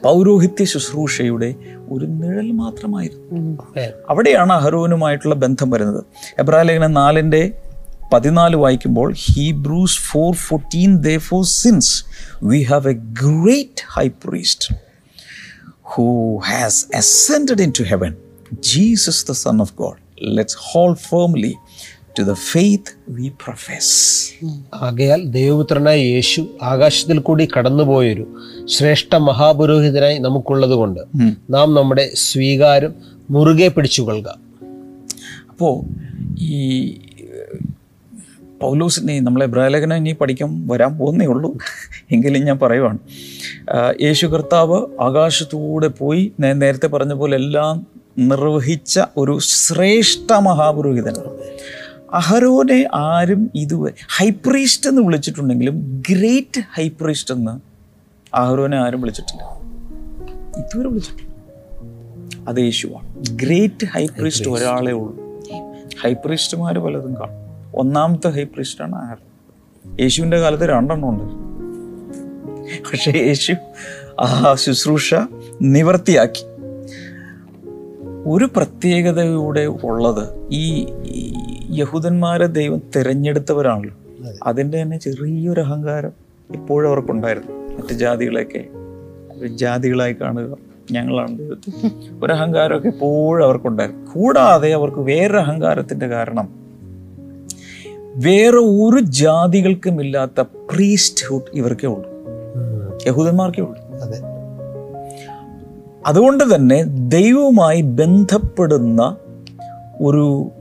[0.04, 1.56] പൗരോഹിത്യ ശുശ്രൂഷയുടെ
[1.90, 3.58] ഒരു നിഴൽ മാത്രമായിരുന്നു.
[4.10, 6.04] അവിടെയാണ് അഹരോനുമായിട്ടുള്ള ബന്ധം വരുന്നത്.
[6.40, 7.62] എബ്രാലേഖനം നാലിന്റെ
[8.14, 10.92] പതിനാല് വായിക്കുമ്പോൾ Hebrews four fourteen
[11.30, 11.92] therefore since
[12.52, 14.68] we have a great high priest
[15.92, 18.12] who has ascended into heaven,
[18.62, 19.98] Jesus, the Son of God.
[20.38, 21.54] Let's hold firmly
[22.16, 22.88] to the faith
[23.18, 23.88] we profess.
[24.88, 28.26] ആകയാൽ ദൈവപുത്രനായ യേശു ആകാശത്തിൽ കൂടി കടന്നുപോയൊരു
[28.68, 31.02] ശ്രേഷ്ഠ മഹാപുരോഹിതനായി നമുക്കുള്ളതുകൊണ്ട്
[31.50, 32.94] നാം നമ്മുടെ സ്വീകാരം
[33.30, 34.30] മുറുകെ പിടിച്ചുകൊള്ളുക
[35.52, 35.76] അപ്പോൾ
[36.50, 36.62] ഈ
[38.62, 41.58] പൗലോസിനെ നമ്മളെ ബ്രാലേഖനം ഇനി പഠിക്കാൻ വരാൻ പോകുന്നേ ഉള്ളൂ.
[42.12, 42.98] എങ്കിലും ഞാൻ പറയുവാണ്
[44.02, 47.88] യേശു കർത്താവ് ആകാശത്തൂടെ പോയി ഞാൻ നേരത്തെ പറഞ്ഞ പോലെ എല്ലാം
[48.18, 51.38] നിർവഹിച്ച ഒരു ശ്രേഷ്ഠ മഹാപുരോഹിതനാണ്
[52.14, 57.60] അഹരോനെ ആരും ഇതുവരെ ഹൈപ്രീസ്റ്റ് എന്ന് വിളിച്ചിട്ടുണ്ടെങ്കിലും ഗ്രേറ്റ് ഹൈപ്രീസ്റ്റ് എന്ന്
[58.36, 59.44] അഹരോനെ ആരും വിളിച്ചിട്ടില്ല.
[60.58, 61.30] ഇതുവരെ വിളിച്ചിട്ടില്ല.
[62.50, 63.26] അത് യേശുവാണ്.
[63.36, 65.40] ഗ്രേറ്റ് ഹൈപ്രീസ്റ്റ് ഒരാളേ ഉള്ളൂ.
[66.04, 67.39] ഹൈപ്രീസ്റ്റുമാർ പലതും കാണും.
[67.76, 69.18] ഒന്നാമത്തെ ഹൈ പ്രിസ്റ്റാണ് ആർ
[70.02, 71.50] യേശുവിന്റെ കാലത്ത് രണ്ടെണ്ണം ഉണ്ട്.
[72.84, 73.54] പക്ഷേ യേശു
[74.20, 75.14] ആ ശുശ്രൂഷ
[75.62, 76.46] നിവർത്തിയാക്കി.
[78.28, 80.88] ഒരു പ്രത്യേകതയൂടെ ഉള്ളത് ഈ
[81.70, 83.96] യഹൂദന്മാരെ ദൈവം തിരഞ്ഞെടുത്തവരാണല്ലോ.
[84.44, 86.12] അതിന്റെ തന്നെ ചെറിയൊരു അഹങ്കാരം
[86.56, 87.52] ഇപ്പോഴും അവർക്കുണ്ടായിരുന്നു.
[87.52, 88.66] മറ്റ് ജാതികളെയൊക്കെ
[89.48, 90.58] ജാതികളായി കാണുക
[90.92, 91.92] ഞങ്ങളാണ് ദൈവത്തിൽ
[92.24, 94.12] ഒരു അഹങ്കാരമൊക്കെ എപ്പോഴും അവർക്കുണ്ടായിരുന്നു.
[94.12, 96.59] കൂടാതെ അവർക്ക് വേറൊരു അഹങ്കാരത്തിന്റെ കാരണം
[98.16, 102.10] വേറെ ഒരു ജാതികൾക്കും ഇല്ലാത്ത പ്രീസ്റ്റ്ഹുഡ് ഇവർക്കേ ഉള്ളൂ.
[103.08, 104.00] യഹൂദന്മാർക്കേ ഉള്ളൂ.
[104.02, 104.20] അതെ.
[106.06, 109.18] അതുകൊണ്ട് തന്നെ ദൈവവുമായി ബന്ധപ്പെടുന്ന
[110.02, 110.52] ഒരു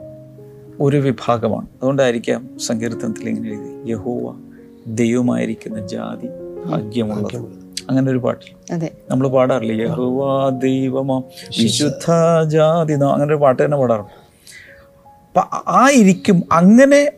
[0.81, 1.67] ഒരു വിഭാഗമാണ്.
[1.67, 4.35] അതുകൊണ്ടായിരിക്കാം സങ്കീർത്തനത്തിൽ ഇങ്ങനെ എഴുതി യഹോവ
[4.87, 6.29] ദൈവമായിരിക്കുന്ന ജാതി
[6.67, 7.37] ഭാഗ്യമുള്ളത്.
[7.91, 8.75] അങ്ങനെ ഒരു പാട്ടിൽ.
[8.75, 8.91] അതെ.
[9.11, 9.85] നമ്മൾ പാടാറില്ലേ?
[9.85, 11.19] യഹോവ ദൈവമാ
[11.63, 12.11] വിശുദ്ധ
[12.49, 14.29] ജാതി അങ്ങനെ ഒരു പാട്ട് തന്നെ പാടാറുണ്ട്.
[15.29, 17.11] അപ്പം ആ ഇരിക്കും അങ്ങനെ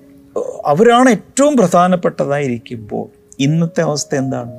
[0.67, 4.53] അവരാണ് ഏറ്റവും പ്രധാനപ്പെട്ടതായിരിക്കുമ്പോൾ ഇന്നത്തെ അവസ്ഥ എന്താണ്?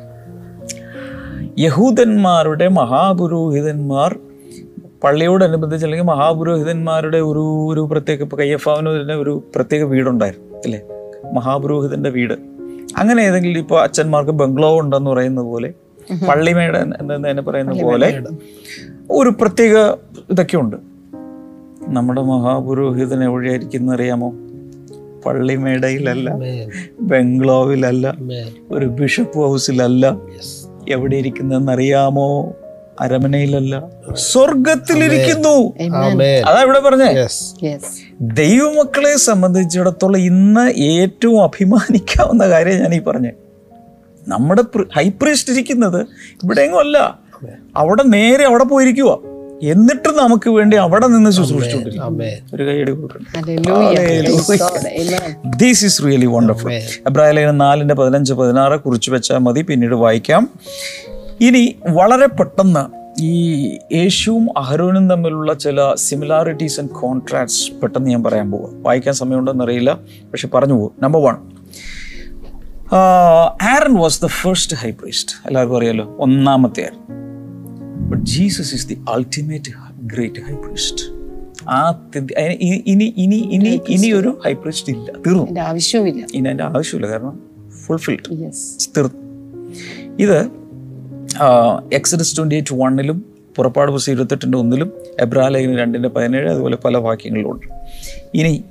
[1.60, 4.20] യഹൂദന്മാരുടെ മഹാപുരോഹിതന്മാർ
[5.04, 10.82] പള്ളിയോടനുബന്ധിച്ച് അല്ലെങ്കിൽ മഹാപുരോഹിതന്മാരുടെ ഒരു ഒരു പ്രത്യേക ഇപ്പോൾ കയ്യഫാവിന് തന്നെ ഒരു പ്രത്യേക വീടുണ്ടായിരുന്നു അല്ലേ?
[11.34, 12.34] മഹാപുരോഹിതന്റെ വീട്.
[12.98, 15.74] അങ്ങനെ ഏതെങ്കിലും ഇപ്പോൾ അച്ഛന്മാർക്ക് ബംഗ്ലാവ് ഉണ്ടെന്ന് പറയുന്ന പോലെ
[16.30, 18.24] പള്ളിമേട എന്ന് പറയുന്ന പോലെ
[19.12, 19.78] ഒരു പ്രത്യേക
[20.30, 20.78] ഇതൊക്കെ ഉണ്ട്
[21.88, 24.30] നമ്മുടെ മഹാപുരോഹിതൻ എവിടെയായിരിക്കും അറിയാമോ?
[25.26, 26.30] പള്ളിമേടയിലല്ല
[27.00, 28.16] ബംഗ്ലോവിലല്ല
[28.72, 30.18] ഒരു ബിഷപ്പ് ഹൗസിലല്ല.
[30.90, 32.54] എവിടെ ഇരിക്കുന്നതെന്ന് അറിയാമോ
[33.00, 35.56] അരമനയിലല്ല സ്വർഗത്തിലിരിക്കുന്നു.
[36.48, 37.12] അതാ ഇവിടെ പറഞ്ഞേ.
[38.22, 43.32] ദൈവമക്കളെ സംബന്ധിച്ചിടത്തോളം ഇന്ന് ഏറ്റവും അഭിമാനിക്കാവുന്ന കാര്യം ഞാൻ ഈ പറഞ്ഞേ.
[44.28, 44.64] നമ്മുടെ
[44.96, 46.02] ഹൈപ്രീസ്റ്റ് ഇരിക്കുന്നത്
[46.44, 47.20] ഇവിടെയെങ്കിലും അല്ല.
[47.76, 49.12] അവിടെ നേരെ അവിടെ പോയിരിക്കുക
[49.62, 54.44] എന്നിട്ട് നമുക്ക് വേണ്ടി അവിടെ നിന്ന് ശുശ്രൂഷിച്ചുകൊണ്ടിരിക്കും നാലിന്റെ ഒരു കൈയടി കൊടുക്കണം Hallelujah.
[54.48, 54.86] Praise God.
[55.02, 55.36] Amen.
[55.58, 56.72] This is really wonderful
[57.10, 60.50] എബ്രാഹിം ലേഖനം നാലിന്റെ പതിനഞ്ച് പതിനാറ് കുറിച്ച് വെച്ചാൽ മതി പിന്നീട് വായിക്കാം.
[61.42, 63.34] ഇനി വളരെ പെട്ടെന്ന് ഈ
[63.94, 68.84] യേശുവും അഹരോനും തമ്മിലുള്ള ചില സിമിലാരിറ്റീസ് ആൻഡ് കോൺട്രാക്ട്സ് പെട്ടെന്ന് ഞാൻ പറയാൻ പോവാം.
[68.84, 69.94] വായിക്കാൻ സമയമുണ്ടെന്ന് അറിയില്ല
[70.32, 71.38] പക്ഷെ പറഞ്ഞു പോകും number one
[73.74, 76.16] Aaron was the first high priest എല്ലാവർക്കും അറിയാലോ?
[76.20, 76.98] ഒന്നാമത്തെ Aaron
[78.12, 79.72] but Jesus is the ultimate
[80.04, 81.04] great high priest
[81.70, 81.80] ആ
[82.92, 85.12] ഇനി ഇനി ഇനി ഇനി ഒരു ഹൈ പ്രീസ്റ്റ് ഇല്ല.
[85.28, 85.62] തീർന്നു.
[85.62, 86.26] ആവശ്യവുമില്ല.
[86.34, 87.40] ഇനി അതിന്റെ ആവശ്യമില്ല കാരണം
[87.86, 88.24] ഫുൾഫിൽഡ്
[88.98, 89.20] തീർന്നു.
[90.20, 90.40] ഇത്
[91.94, 97.66] എക്സഡസ് ട്വന്റി എയ്റ്റ് വണ്ണിലും പുറപ്പാട് പുസ്തകം ഇരുപത്തെട്ടിന്റെ ഒന്നിലും എബ്രാലയിന് രണ്ടിന്റെ പതിനേഴ് അതുപോലെ പല വാക്യങ്ങളിലുണ്ട്.
[98.34, 98.64] ഇനി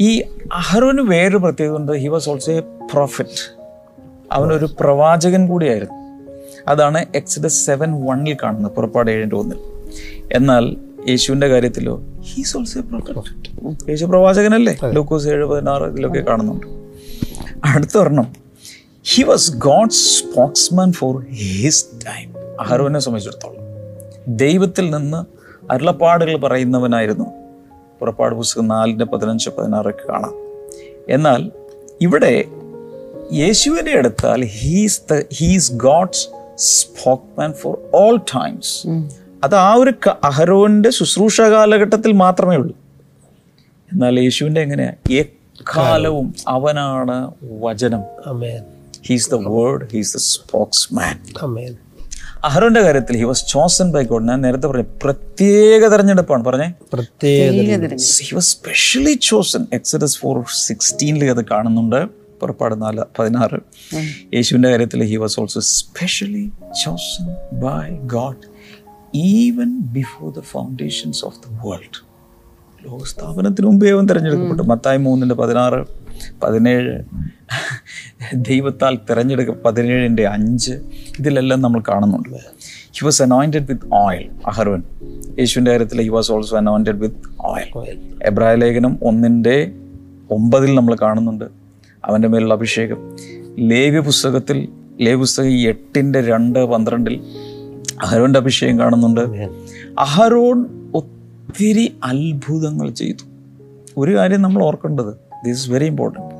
[0.00, 1.92] ഈ അഹ്റോന് വേറൊരു പ്രത്യേകത ഉണ്ട്.
[1.92, 2.60] He was also a
[2.92, 3.42] prophet
[4.32, 6.07] അവനൊരു പ്രവാചകൻ കൂടിയായിരുന്നു.
[6.68, 9.58] അതാണ് എക്സഡസ് സെവൻ വണ്ണിൽ കാണുന്നത് പുറപ്പാട് ഏഴിന്റെ ഒന്നിൽ.
[10.32, 10.76] എന്നാൽ
[11.08, 12.80] യേശുവിന്റെ കാര്യത്തിലോ ഹീസ് ഓൾസോ
[13.88, 14.78] യേശു പ്രവാചകനല്ലേ?
[14.84, 16.66] ലൂക്കോസ് ഏഴ് പതിനാറ് ഇതിലൊക്കെ കാണുന്നുണ്ട്.
[17.64, 18.32] അടുത്ത ഒരെണ്ണം.
[19.04, 23.58] He was God's spokesman for his time അഹരോനെ സംബന്ധിച്ചിടത്തോളം.
[24.36, 25.24] ദൈവത്തിൽ നിന്ന്
[25.72, 27.24] അരുളപ്പാടുകൾ പറയുന്നവനായിരുന്നു.
[28.00, 30.34] പുറപ്പാട് പുസ്തകം നാലിന്റെ പതിനഞ്ച് പതിനാറൊക്കെ കാണാം.
[31.08, 31.50] എന്നാൽ
[32.00, 32.44] ഇവിടെ
[33.32, 38.88] യേശുവിനെ എടുത്താൽ he's the he's God's spokesman for all times
[39.44, 39.92] അത് ആ ഒരു
[40.24, 42.76] അഹരോന്റെ ശുശ്രൂഷ കാലഘട്ടത്തിൽ മാത്രമേ ഉള്ളൂ.
[43.92, 48.02] എന്നാൽ യേശുവിന്റെ എങ്ങനെയാ എക്കാലവും അവനാണ് വചനം.
[49.06, 50.18] He's the word he's the
[50.94, 51.20] spokesman
[52.44, 56.44] അഹരോന്റെ കാര്യത്തിൽ he was chosen by God ഞാൻ നേരത്തെ പറഞ്ഞു പ്രത്യേക തെരഞ്ഞെടുപ്പാണ്.
[56.44, 56.72] പറഞ്ഞേ.
[56.92, 57.50] പ്രത്യേക
[58.24, 62.27] he was specially chosen Exodus four സിക്സ്റ്റീനിൽ അത് കാണുന്നുണ്ട്.
[62.40, 63.60] പുറപ്പാട് നാല് പതിനാറ്.
[64.34, 66.50] യേശുവിന്റെ കാര്യത്തിൽ he was also specially
[66.84, 67.26] chosen
[67.60, 68.44] by God
[69.14, 72.08] even before the foundations of the world
[72.86, 74.62] ലോകസ്ഥാപനത്തിന് മുമ്പേ അവൻ തിരഞ്ഞെടുക്കപ്പെട്ടു.
[74.62, 75.86] മത്തായി മൂന്നിന്റെ പതിനാറ്
[76.42, 76.98] പതിനേഴ്.
[78.34, 80.72] ദൈവത്താൽ തിരഞ്ഞെടുക്ക പതിനേഴിന്റെ അഞ്ച്.
[81.18, 82.28] ഇതിലെല്ലാം നമ്മൾ കാണുന്നുണ്ട്.
[82.98, 84.82] He was anointed with oil അഹർവൻ
[85.38, 89.72] യേശുവിന്റെ കാര്യത്തിൽ he was also anointed with oil എബ്രായ ലേഖനം ഒന്നിന്റെ
[90.30, 91.57] ഒമ്പതിൽ നമ്മൾ കാണുന്നുണ്ട്.
[92.04, 93.16] അവന്റെ മേലുള്ള അഭിഷേകം.
[93.58, 94.68] ലേവ്യ പുസ്തകത്തിൽ
[95.00, 97.20] ലേവ്യ പുസ്തകം ഈ എട്ടിന്റെ രണ്ട് പന്ത്രണ്ടിൽ
[98.02, 99.20] അഹരോന്റെ അഭിഷേകം കാണുന്നുണ്ട്.
[99.98, 103.24] അഹരോൺ ഒത്തിരി അത്ഭുതങ്ങൾ ചെയ്തു.
[103.96, 106.34] ഒരു കാര്യം നമ്മൾ ഓർക്കേണ്ടത് ദിസ് ഇസ് വെരി ഇമ്പോർട്ടന്റ്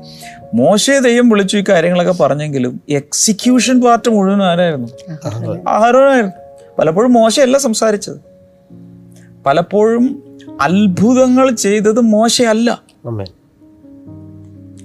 [0.53, 4.87] മോശയെ ദൈവം വിളിച്ചു ഈ കാര്യങ്ങളൊക്കെ പറഞ്ഞെങ്കിലും എക്സിക്യൂഷൻ പാർട്ട് മുഴുവൻ ആരായിരുന്നു?
[5.69, 6.33] അഹരോനായിരുന്നു.
[6.79, 8.17] പലപ്പോഴും മോശയല്ല സംസാരിച്ചത്.
[9.45, 10.23] പലപ്പോഴും
[10.61, 12.81] അത്ഭുതങ്ങൾ ചെയ്തത് മോശയല്ല.
[13.05, 13.27] അമേൻ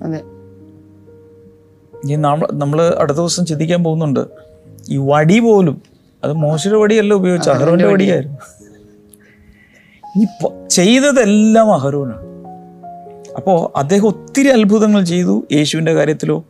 [0.03, 0.34] അതെ.
[2.05, 4.21] ഈ നമ്മൾ നമ്മൾ അടുത്ത ദിവസം ചിന്തിക്കാൻ പോകുന്നുണ്ട്.
[4.89, 5.83] ഈ വടി പോലും
[6.25, 8.39] അത് മോശയുടെ വടിയല്ല ഉപയോഗിച്ച അഹരോന്റെ വടിയായിരുന്നു.
[10.19, 10.27] ഈ
[10.69, 12.23] ചെയ്തതെല്ലാം അഹരോനാണ്.
[13.37, 16.45] അപ്പോൾ അദ്ദേഹം ഒത്തിരി അത്ഭുതങ്ങൾ ചെയ്തു യേശുവിന്റെ കാര്യത്തിലോ.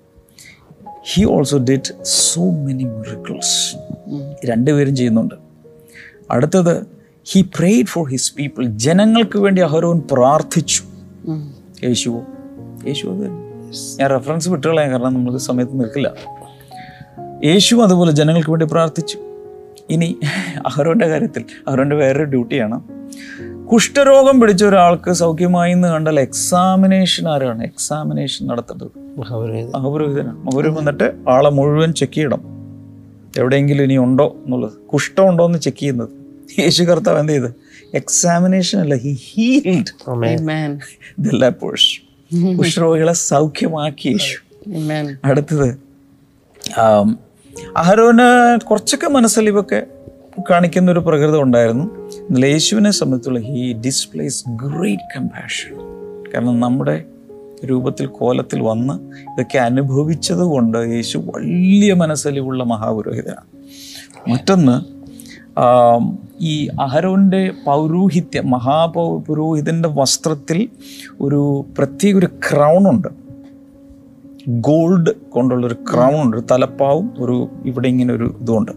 [1.13, 3.77] He also did so many miracles
[4.47, 5.35] രണ്ടുപേരും ചെയ്യുന്നുണ്ട്.
[6.31, 6.87] അടുത്തത്
[7.25, 10.83] he prayed for his people ജനങ്ങൾക്ക് വേണ്ടി അഹരോൻ പ്രാർത്ഥിച്ചു.
[11.85, 12.23] യേശുവോ?
[12.87, 13.44] യേശു അത് തന്നെ.
[14.01, 16.13] ഞാൻ റെഫറൻസ് വിട്ടുകളയാൻ കാരണം നമുക്ക് സമയത്ത് നിൽക്കില്ല.
[17.45, 19.19] യേശു അതുപോലെ ജനങ്ങൾക്ക് വേണ്ടി പ്രാർത്ഥിച്ചു.
[19.91, 20.17] ഇനി
[20.67, 22.81] അഹരോന്റെ കാര്യത്തിൽ അഹരോന്റെ വേറൊരു ഡ്യൂട്ടിയാണ്.
[23.73, 27.63] കുഷ്ഠരോഗം പിടിച്ച ഒരാൾക്ക് സൗഖ്യമായി എന്ന് കണ്ടാൽ എക്സാമിനേഷൻ ആരാണ്?
[27.63, 30.39] എക്സാമിനേഷൻ നടത്തേണ്ടത് മഹപുരോഹിതനാണ്.
[30.39, 32.45] മഹപുരോഹിതൻ വന്നിട്ട് ആളെ മുഴുവൻ ചെക്ക് ചെയ്യണം.
[33.39, 34.73] എവിടെയെങ്കിലും ഇനി ഉണ്ടോ എന്നുള്ളത്.
[34.73, 36.09] കുഷ്ഠം ഉണ്ടോ എന്ന് ചെക്ക് ചെയ്യുന്നത്.
[36.61, 37.55] യേശു കർത്താവ് എന്ത് ചെയ്ത്?
[37.95, 40.11] എക്സാമിനേഷൻ അല്ല ഹി ഹീൽഡ്.
[41.19, 42.04] ദ ലെപ്പേഴ്സ്
[42.59, 44.39] കുഷ്ഠരോഗികളെ സൗഖ്യമാക്കി യേശു.
[45.25, 45.69] അടുത്തത്
[47.77, 49.87] അഹരോന് കുറച്ചൊക്കെ മനസ്സിൽ മനസ്സലിവൊക്കെ
[50.51, 51.85] കാണിക്കുന്ന ഒരു പ്രകൃതം ഉണ്ടായിരുന്നു.
[52.11, 55.77] എന്നാൽ യേശുവിനെ സംബന്ധിച്ചുള്ള ഹി ഡിസ്പ്ലേസ് ഗ്രേറ്റ് കമ്പാഷൻ
[56.33, 57.05] കാരണം നമ്മുടെ
[57.65, 58.95] രൂപത്തിൽ കോലത്തിൽ വന്ന്
[59.33, 63.47] ഇതൊക്കെ അനുഭവിച്ചത് കൊണ്ട് യേശു വലിയ മനസ്സലിവുള്ള മഹാപുരോഹിതനാണ്.
[64.31, 65.04] മറ്റൊന്ന്
[66.41, 70.69] ഈ അഹരോന്റെ പൗരോഹിത്യ മഹാപൗ പുരോഹിതന്റെ വസ്ത്രത്തിൽ
[71.21, 73.09] ഒരു പ്രത്യേക ഒരു ക്രൗണുണ്ട്
[74.49, 78.73] ഗോൾഡ് കൊണ്ടുള്ള ഒരു ക്രൗൺ ഉണ്ട് ഒരു തലപ്പാവും ഒരു ഇവിടെ ഇങ്ങനെ ഒരു ഇതുണ്ട്.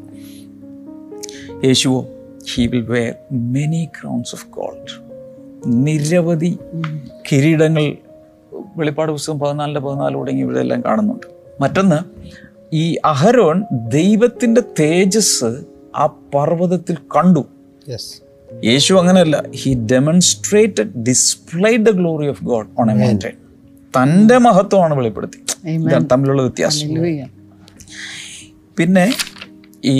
[1.66, 2.06] യേശുവോ
[2.54, 5.08] he will wear many crowns of gold
[5.66, 6.58] നിരവധി
[7.32, 7.96] കിരീടങ്ങൾ
[8.78, 11.28] വെളിപ്പാട് പുസ്തകം പതിനാലിന്റെ പതിനാല് ഇവിടെ എല്ലാം കാണുന്നുണ്ട്.
[11.62, 12.00] മറ്റൊന്ന്
[12.74, 17.44] ഈ അഹരോൺ ദൈവത്തിന്റെ തേജസ് ആ പർവതത്തിൽ കണ്ടു.
[18.70, 23.36] യേശു അങ്ങനെയല്ല he demonstrated displayed the glory of God on a mountain
[23.98, 25.40] തന്റെ മഹത്വമാണ് വെളിപ്പെടുത്തി.
[25.76, 26.88] ഇതാണ് തമ്മിലുള്ള വ്യത്യാസം.
[28.78, 29.06] പിന്നെ
[29.94, 29.96] ഈ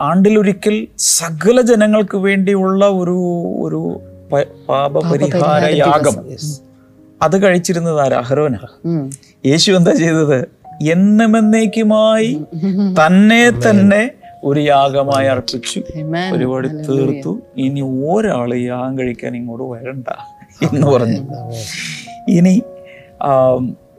[0.00, 3.16] ആണ്ടിലൊരിക്കൽ സകല ജനങ്ങൾക്ക് വേണ്ടിയുള്ള ഒരു
[3.64, 3.80] ഒരു
[4.68, 6.16] പാപപരിഹാര യാഗം.
[7.26, 8.18] അത് കഴിച്ചിരുന്നത് ആരാ?
[8.24, 8.56] അഹരോന
[9.50, 10.38] യേശു എന്താ ചെയ്തത്?
[10.82, 12.46] എന്നുമെന്നേക്കുമായി
[13.00, 14.10] തന്നെ തന്നെ
[14.44, 15.80] ഒരു യാഗമായി അർപ്പിച്ചു.
[16.32, 17.42] ഒരുപാട് തീർത്തു.
[17.56, 20.06] ഇനി ഒരാൾ യാഗം കഴിക്കാൻ ഇങ്ങോട്ട് വരണ്ട
[20.72, 21.22] എന്ന് പറഞ്ഞു.
[22.28, 22.62] ഇനി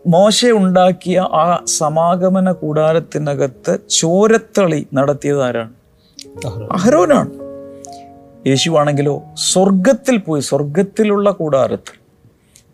[0.08, 5.74] മോശ ഉണ്ടാക്കിയ ആ സമാഗമന കൂടാരത്തിനകത്ത് ചോരത്തളി നടത്തിയത് ആരാണ്?
[6.72, 7.32] അഹരോനാണ്.
[8.48, 11.99] യേശുവാണെങ്കിലോ സ്വർഗത്തിൽ പോയി സ്വർഗത്തിലുള്ള കൂടാരത്തിൽ.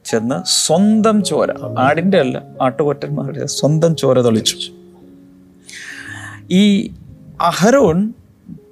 [0.06, 4.58] ചെന്ന് സ്വന്തം ചോര ആടിന്റെ അല്ല ആട്ടുകൊറ്റന്മാരുടെ സ്വന്തം ചോര തളിച്ചു.
[6.52, 6.92] ഈ
[7.42, 8.14] അഹരോൺ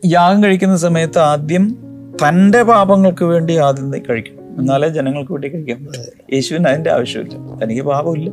[0.06, 1.78] യാഗം കഴിക്കുന്ന സമയത്ത് ആദ്യം
[2.16, 4.60] തന്റെ പാപങ്ങൾക്ക് വേണ്ടി ആദ്യം കഴിക്കും.
[4.60, 6.34] എന്നാലേ ജനങ്ങൾക്ക് വേണ്ടി കഴിക്കാൻ പറ്റും.
[6.34, 7.64] യേശുവിന് അതിന്റെ ആവശ്യമില്ല.
[7.64, 8.30] തനിക്ക് പാപമില്ല.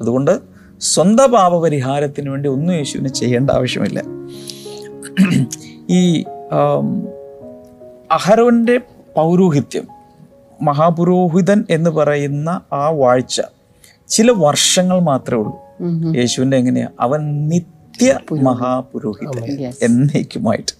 [0.00, 0.38] അതുകൊണ്ട്
[0.80, 4.02] സ്വന്തം പാപപരിഹാരത്തിന് വേണ്ടി ഒന്നും യേശുവിന് ചെയ്യേണ്ട ആവശ്യമില്ല.
[5.90, 6.24] ഈ
[8.10, 8.78] അഹരോന്റെ
[9.16, 10.01] പൗരോഹിത്യം
[10.62, 13.40] മഹാപുരോഹിതൻ എന്ന് പറയുന്ന ആ വാഴ്ച
[14.08, 15.58] ചില വർഷങ്ങൾ മാത്രമേ ഉള്ളൂ.
[16.16, 16.88] യേശുവിന്റെ എങ്ങനെയാ?
[17.00, 19.44] അവൻ നിത്യ മഹാപുരോഹിതൻ.
[19.82, 20.72] എന്നേക്കുമായിട്ട്.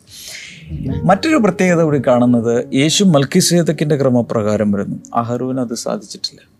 [1.04, 4.96] മറ്റൊരു പ്രത്യേകത കൂടി കാണുന്നത് യേശു മൽക്കിസേതക്കിന്റെ ക്രമപ്രകാരം വരുന്നു.
[5.14, 6.52] അഹറൂന് അത് സാധിച്ചിട്ടില്ല.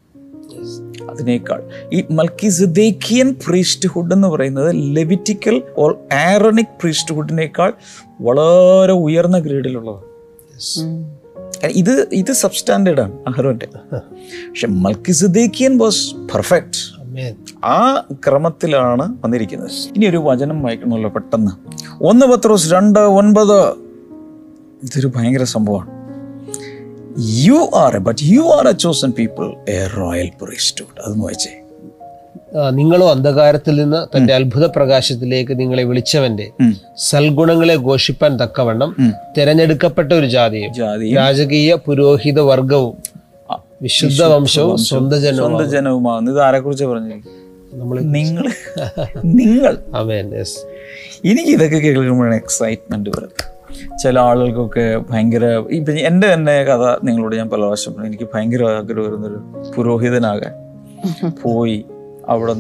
[1.11, 7.73] അതിനേക്കാൾ ഈ മൽക്കിസദേക്കിയൻ പ്രീസ്റ്റ്ഹുഡ് എന്ന് പറയുന്നത് ലെവിറ്റിക്കൽ ഓർ ആറണിക് പ്രീസ്റ്റ്ഹുഡിനേക്കാൾ
[8.21, 10.13] വളരെ ഉയർന്ന ഗ്രേഡിലുള്ളതാണ്.
[11.67, 13.69] ഇത് ഇത് സബ്സ്റ്റാൻഡേർഡ് ആണ് അഹരോന്റെ.
[14.49, 17.03] പക്ഷെ മൽക്കിസുദേക്കിയൻ വാസ് പെർഫെക്റ്റ്
[17.65, 19.71] ആ ക്രമത്തിലാണ് വന്നിരിക്കുന്നത്.
[19.71, 21.51] ഇനി ഒരു വചനം വായിക്കണമല്ലോ പെട്ടെന്ന്.
[22.03, 23.69] ഒന്ന് പത്രോസ് രണ്ട് ഒൻപത്.
[24.83, 25.91] ഇതൊരു ഭയങ്കര സംഭവമാണ്.
[27.19, 31.62] You are a but you are a chosen people a royal priesthood അതൊന്ന് വായിച്ചേ.
[32.71, 36.51] നിങ്ങളോ അന്ധകാരത്തിൽ നിന്ന് തന്റെ അത്ഭുത പ്രകാശത്തിലേക്ക് നിങ്ങളെ വിളിച്ചവന്റെ
[36.99, 38.97] സൽഗുണങ്ങളെ ഘോഷിപ്പാൻ തക്കവണ്ണം
[39.39, 40.73] തിരഞ്ഞെടുക്കപ്പെട്ട ഒരു ജാതിയും
[41.17, 42.97] രാജകീയ പുരോഹിത വർഗവും
[43.83, 47.17] വിശുദ്ധ വംശവും സ്വന്തം ജനവും സ്വന്തം ജനവുമാകുന്നു ഇത് ആരെക്കുറിച്ച് പറഞ്ഞു
[47.75, 48.45] നമ്മൾ നിങ്ങൾ.
[49.25, 49.77] നിങ്ങൾ.
[49.97, 50.59] ആമേൻ യെസ്
[51.25, 53.53] എനിക്ക് ഇതൊക്കെ കേൾക്കുമ്പോഴാണ് എക്സൈറ്റ്മെന്റ് വരുന്നത്.
[54.03, 59.71] ചില ആളുകൾക്കൊക്കെ ഭയങ്കര ഇപ്പം എന്റെ തന്നെ കഥ നിങ്ങളോട് ഞാൻ പല പ്രാവശ്യം എനിക്ക് ഭയങ്കര ആഗ്രഹം വരുന്നൊരു
[59.77, 60.53] പുരോഹിതനാകാൻ.
[61.43, 61.85] പോയി.
[62.29, 62.53] അവിടെ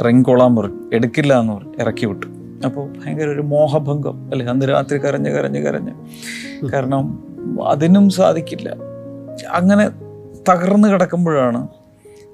[0.00, 2.26] ഇറങ്ങിക്കോളാൻ പറഞ്ഞു എടുക്കില്ല എന്ന് പറഞ്ഞു ഇറക്കി വിട്ടു.
[2.66, 4.30] അപ്പോൾ ഭയങ്കര ഒരു മോഹഭംഗം.
[4.30, 4.46] അല്ലെ?
[4.46, 5.92] അന്ന് രാത്രി കരഞ്ഞ് കരഞ്ഞ് കരഞ്ഞ്.
[6.72, 7.24] കാരണം
[7.64, 8.76] അതിനും സാധിക്കില്ല.
[9.50, 9.88] അങ്ങനെ
[10.48, 11.68] തകർന്നു കിടക്കുമ്പോഴാണ്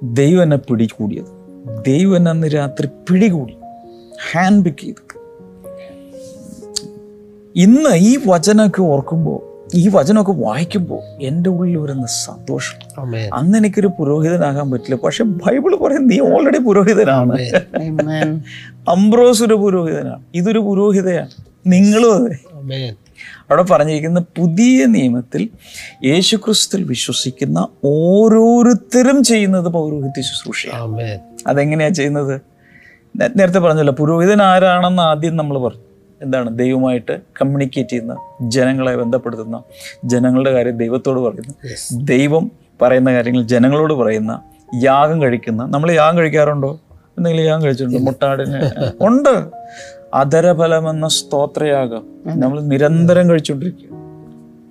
[0.03, 1.41] ദൈവനെ പിടികൂടിയത്.
[1.87, 3.57] ദൈവം എന്നെ അന്ന് രാത്രി പിടികൂടി.
[4.33, 5.19] ഹാൻഡ് പിക്ക് ചെയ്തു.
[7.57, 13.03] ഇന്ന് ഈ വചനമൊക്കെ ഓർക്കുമ്പോൾ ഈ വചനമൊക്കെ വായിക്കുമ്പോൾ എന്റെ ഉള്ളിൽ വരുന്ന സന്തോഷം.
[13.03, 13.31] ആമേൻ.
[13.35, 14.95] അന്ന് എനിക്കൊരു പുരോഹിതനാകാൻ പറ്റില്ല.
[14.95, 17.51] പക്ഷെ ബൈബിൾ പറയും നീ ഓൾറെഡി പുരോഹിതനാണ്.
[17.77, 18.41] Amen.
[18.89, 20.25] അംബ്രോസ് ഒരു പുരോഹിതനാണ്.
[20.35, 21.29] ഇതൊരു പുരോഹിതയാണ്.
[21.67, 22.59] നിങ്ങളും അതെ.
[22.59, 22.95] ആമേൻ.
[23.51, 25.49] അവിടെ പറഞ്ഞിരിക്കുന്ന പുതിയ നിയമത്തിൽ
[26.05, 31.19] യേശുക്രിസ്തുവിൽ വിശ്വസിക്കുന്ന ഓരോരുത്തരും ചെയ്യുന്നത് പൗരോഹിത്യ ശുശ്രൂഷ ആമേൻ.
[31.47, 32.41] അതെങ്ങനെയാ ചെയ്യുന്നത്?
[33.37, 35.90] നേരത്തെ പറഞ്ഞല്ലോ പുരോഹിതൻ ആരാണെന്ന് ആദ്യം നമ്മൾ പറഞ്ഞു.
[36.23, 39.63] എന്താണ് ദൈവമായിട്ട് കമ്മ്യൂണിക്കേറ്റ് ചെയ്യുന്ന ജനങ്ങളെ ബന്ധപ്പെടുത്തുന്ന
[40.05, 41.55] ജനങ്ങളുടെ കാര്യം ദൈവത്തോട് പറയുന്ന
[42.05, 42.51] ദൈവം
[42.83, 44.43] പറയുന്ന കാര്യങ്ങൾ ജനങ്ങളോട് പറയുന്ന
[44.85, 46.81] യാഗം കഴിക്കുന്ന നമ്മൾ യാഗം കഴിക്കാറുണ്ടോ?
[47.19, 47.99] എന്തെങ്കിലും യാഗം കഴിച്ചിട്ടുണ്ടോ?
[47.99, 48.71] മുട്ടാടിന്?
[49.01, 49.35] ഉണ്ട്.
[50.15, 53.89] അധരഫലമെന്ന സ്തോത്രയാഗം നമ്മൾ നിരന്തരം കഴിച്ചുകൊണ്ടിരിക്കുക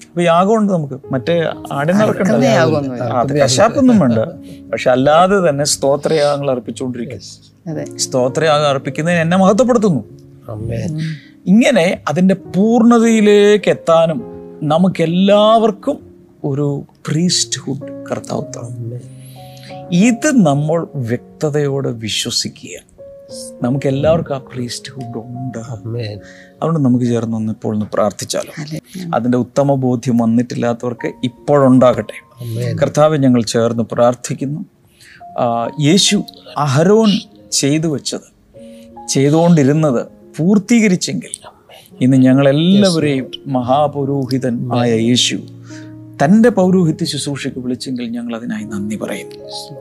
[0.10, 1.00] അപ്പൊ യാഗമുണ്ട് നമുക്ക്.
[1.12, 1.36] മറ്റേ
[1.72, 2.32] ആടിനിറക്കണ്ട
[3.44, 4.20] കശാപ്പൊന്നും വേണ്ട.
[4.72, 7.22] പക്ഷെ അല്ലാതെ തന്നെ സ്തോത്രയാഗങ്ങൾ അർപ്പിച്ചുകൊണ്ടിരിക്കും
[7.72, 7.98] അതെ.
[7.98, 10.04] സ്തോത്രയാഗം അർപ്പിക്കുന്നതിന് എന്നെ മഹത്വപ്പെടുത്തുന്നു.
[11.50, 14.20] ഇങ്ങനെ അതിന്റെ പൂർണതയിലേക്ക് എത്താനും
[14.64, 15.98] നമുക്കെല്ലാവർക്കും
[16.44, 19.00] ഒരു പ്രീസ്റ്റ്ഹുഡ് കർത്താവ് തന്നു.
[19.92, 22.76] ഇത് നമ്മൾ വ്യക്തതയോടെ വിശ്വസിക്കുക
[23.64, 25.58] നമുക്ക് എല്ലാവർക്കും ആ പ്രീസ്റ്റ്ഹുഡ് ഉണ്ട്.
[25.58, 28.54] അതുകൊണ്ട് നമുക്ക് ചേർന്ന് ഒന്ന് ഇപ്പോൾ ഒന്ന് പ്രാർത്ഥിച്ചാലോ?
[29.16, 32.18] അതിന്റെ ഉത്തമ ബോധ്യം വന്നിട്ടില്ലാത്തവർക്ക് ഇപ്പോഴുണ്ടാകട്ടെ.
[32.82, 34.62] കർത്താവ് ഞങ്ങൾ ചേർന്ന് പ്രാർത്ഥിക്കുന്നു.
[35.82, 36.24] യേശു
[36.58, 37.12] അഹരോൻ
[37.52, 38.28] ചെയ്തു വെച്ചത്
[39.08, 41.30] ചെയ്തുകൊണ്ടിരുന്നത് പൂർത്തീകരിച്ചെങ്കിൽ
[42.02, 45.38] ഇന്ന് ഞങ്ങളെല്ലാവരെയും മഹാപൗരോഹിതൻ ആയ യേശു
[46.24, 49.28] തന്റെ പൗരോഹിത്യ ശുശ്രൂഷയ്ക്ക് വിളിച്ചെങ്കിൽ ഞങ്ങൾ അതിനായി നന്ദി പറയും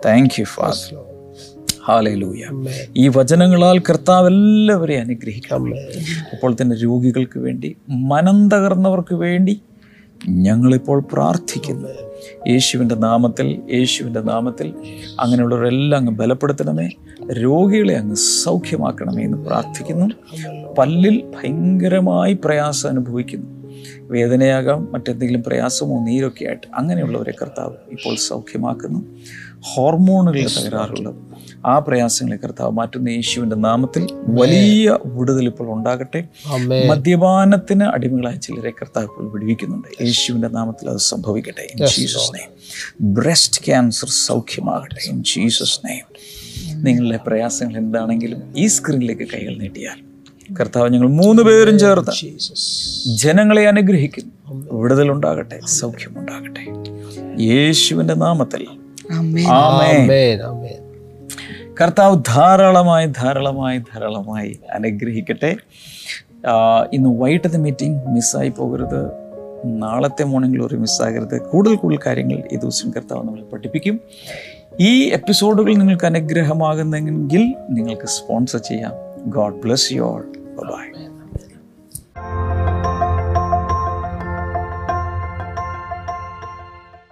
[0.07, 0.95] താങ്ക് യു ഫാസ്
[1.89, 2.45] ഹാലൂയ
[2.97, 5.69] ഈ വചനങ്ങളാൽ കർത്താവ് എല്ലാവരെയും അനുഗ്രഹിക്കാം
[6.33, 9.61] അപ്പോൾ തന്നെ രോഗികൾക്ക് വേണ്ടി മനം തകർന്നവർക്ക് വേണ്ടി
[10.29, 11.89] ഞങ്ങളിപ്പോൾ പ്രാർത്ഥിക്കുന്നു.
[12.49, 14.75] യേശുവിന്റെ നാമത്തിൽ യേശുവിന്റെ നാമത്തിൽ
[15.21, 16.89] അങ്ങനെയുള്ളവരെല്ലാം അങ്ങ് ബലപ്പെടുത്തണമേ.
[17.33, 20.11] രോഗികളെ അങ്ങ് സൗഖ്യമാക്കണമേ എന്ന് പ്രാർത്ഥിക്കുന്നു.
[20.79, 23.59] പല്ലിൽ ഭയങ്കരമായി പ്രയാസം അനുഭവിക്കുന്നു.
[24.01, 29.19] വേദനയാകാം മറ്റെന്തെങ്കിലും പ്രയാസമോ നീരൊക്കെ ആയിട്ട് അങ്ങനെയുള്ളവരെ കർത്താവ് ഇപ്പോൾ സൗഖ്യമാക്കുന്നു.
[29.63, 31.17] ഹോർമോണുകളുടെ തകരാറുള്ളത്.
[31.67, 36.29] ആ പ്രയാസങ്ങളെ കർത്താവ് മാറ്റുന്ന യേശുവിന്റെ നാമത്തിൽ വലിയ വിടുതൽ ഇപ്പോൾ ഉണ്ടാകട്ടെ.
[36.91, 39.89] മദ്യപാനത്തിന് അടിമകളായ ചിലരെ കർത്താവ് ഇപ്പോൾ വിടുവിക്കുന്നുണ്ട്.
[40.03, 41.69] യേശുവിന്റെ നാമത്തിൽ അത് സംഭവിക്കട്ടെ.
[41.75, 42.53] In Jesus name
[43.03, 45.01] breast cancer സൗഖ്യമാകട്ടെ.
[45.11, 46.09] ഇൻ ജീസസ് നെയ്മ്
[46.87, 49.99] നിങ്ങളുടെ പ്രയാസങ്ങൾ എന്താണെങ്കിലും ഈ സ്ക്രീനിലേക്ക് കൈകൾ നീട്ടിയാൽ
[50.61, 52.13] കർത്താവ് ഞങ്ങൾ മൂന്ന് പേരും ചേർത്ത്
[53.15, 54.33] ജനങ്ങളെ അനുഗ്രഹിക്കുന്നു
[54.73, 56.65] വിടുതലുണ്ടാകട്ടെ സൗഖ്യമുണ്ടാകട്ടെ
[57.43, 58.67] യേശുവിന്റെ നാമത്തിൽ
[59.13, 59.47] ആമേൻ.
[59.47, 60.43] ആമേൻ.
[60.43, 60.89] ആമേൻ
[61.81, 65.57] കർത്താവ് ധാരാളമായി ധാരാളമായി ധാരാളമായി അനുഗ്രഹിക്കട്ടെ.
[66.93, 69.03] ഇന്ന് വൈകിട്ടത്തെ മീറ്റിംഗ് മിസ്സായി പോകരുത്.
[69.65, 74.01] നാളത്തെ മോർണിംഗ് ഒരു മിസ്സാകരുത് കൂടുതൽ കൂടുതൽ കാര്യങ്ങൾ ഈ ദിവസം കർത്താവ് നമ്മളെ പഠിപ്പിക്കും.
[74.81, 78.93] ഈ എപ്പിസോഡുകൾ നിങ്ങൾക്ക് അനുഗ്രഹമാകുന്നെങ്കിൽ നിങ്ങൾക്ക് സ്പോൺസർ ചെയ്യാം.
[79.31, 80.88] God bless you all bye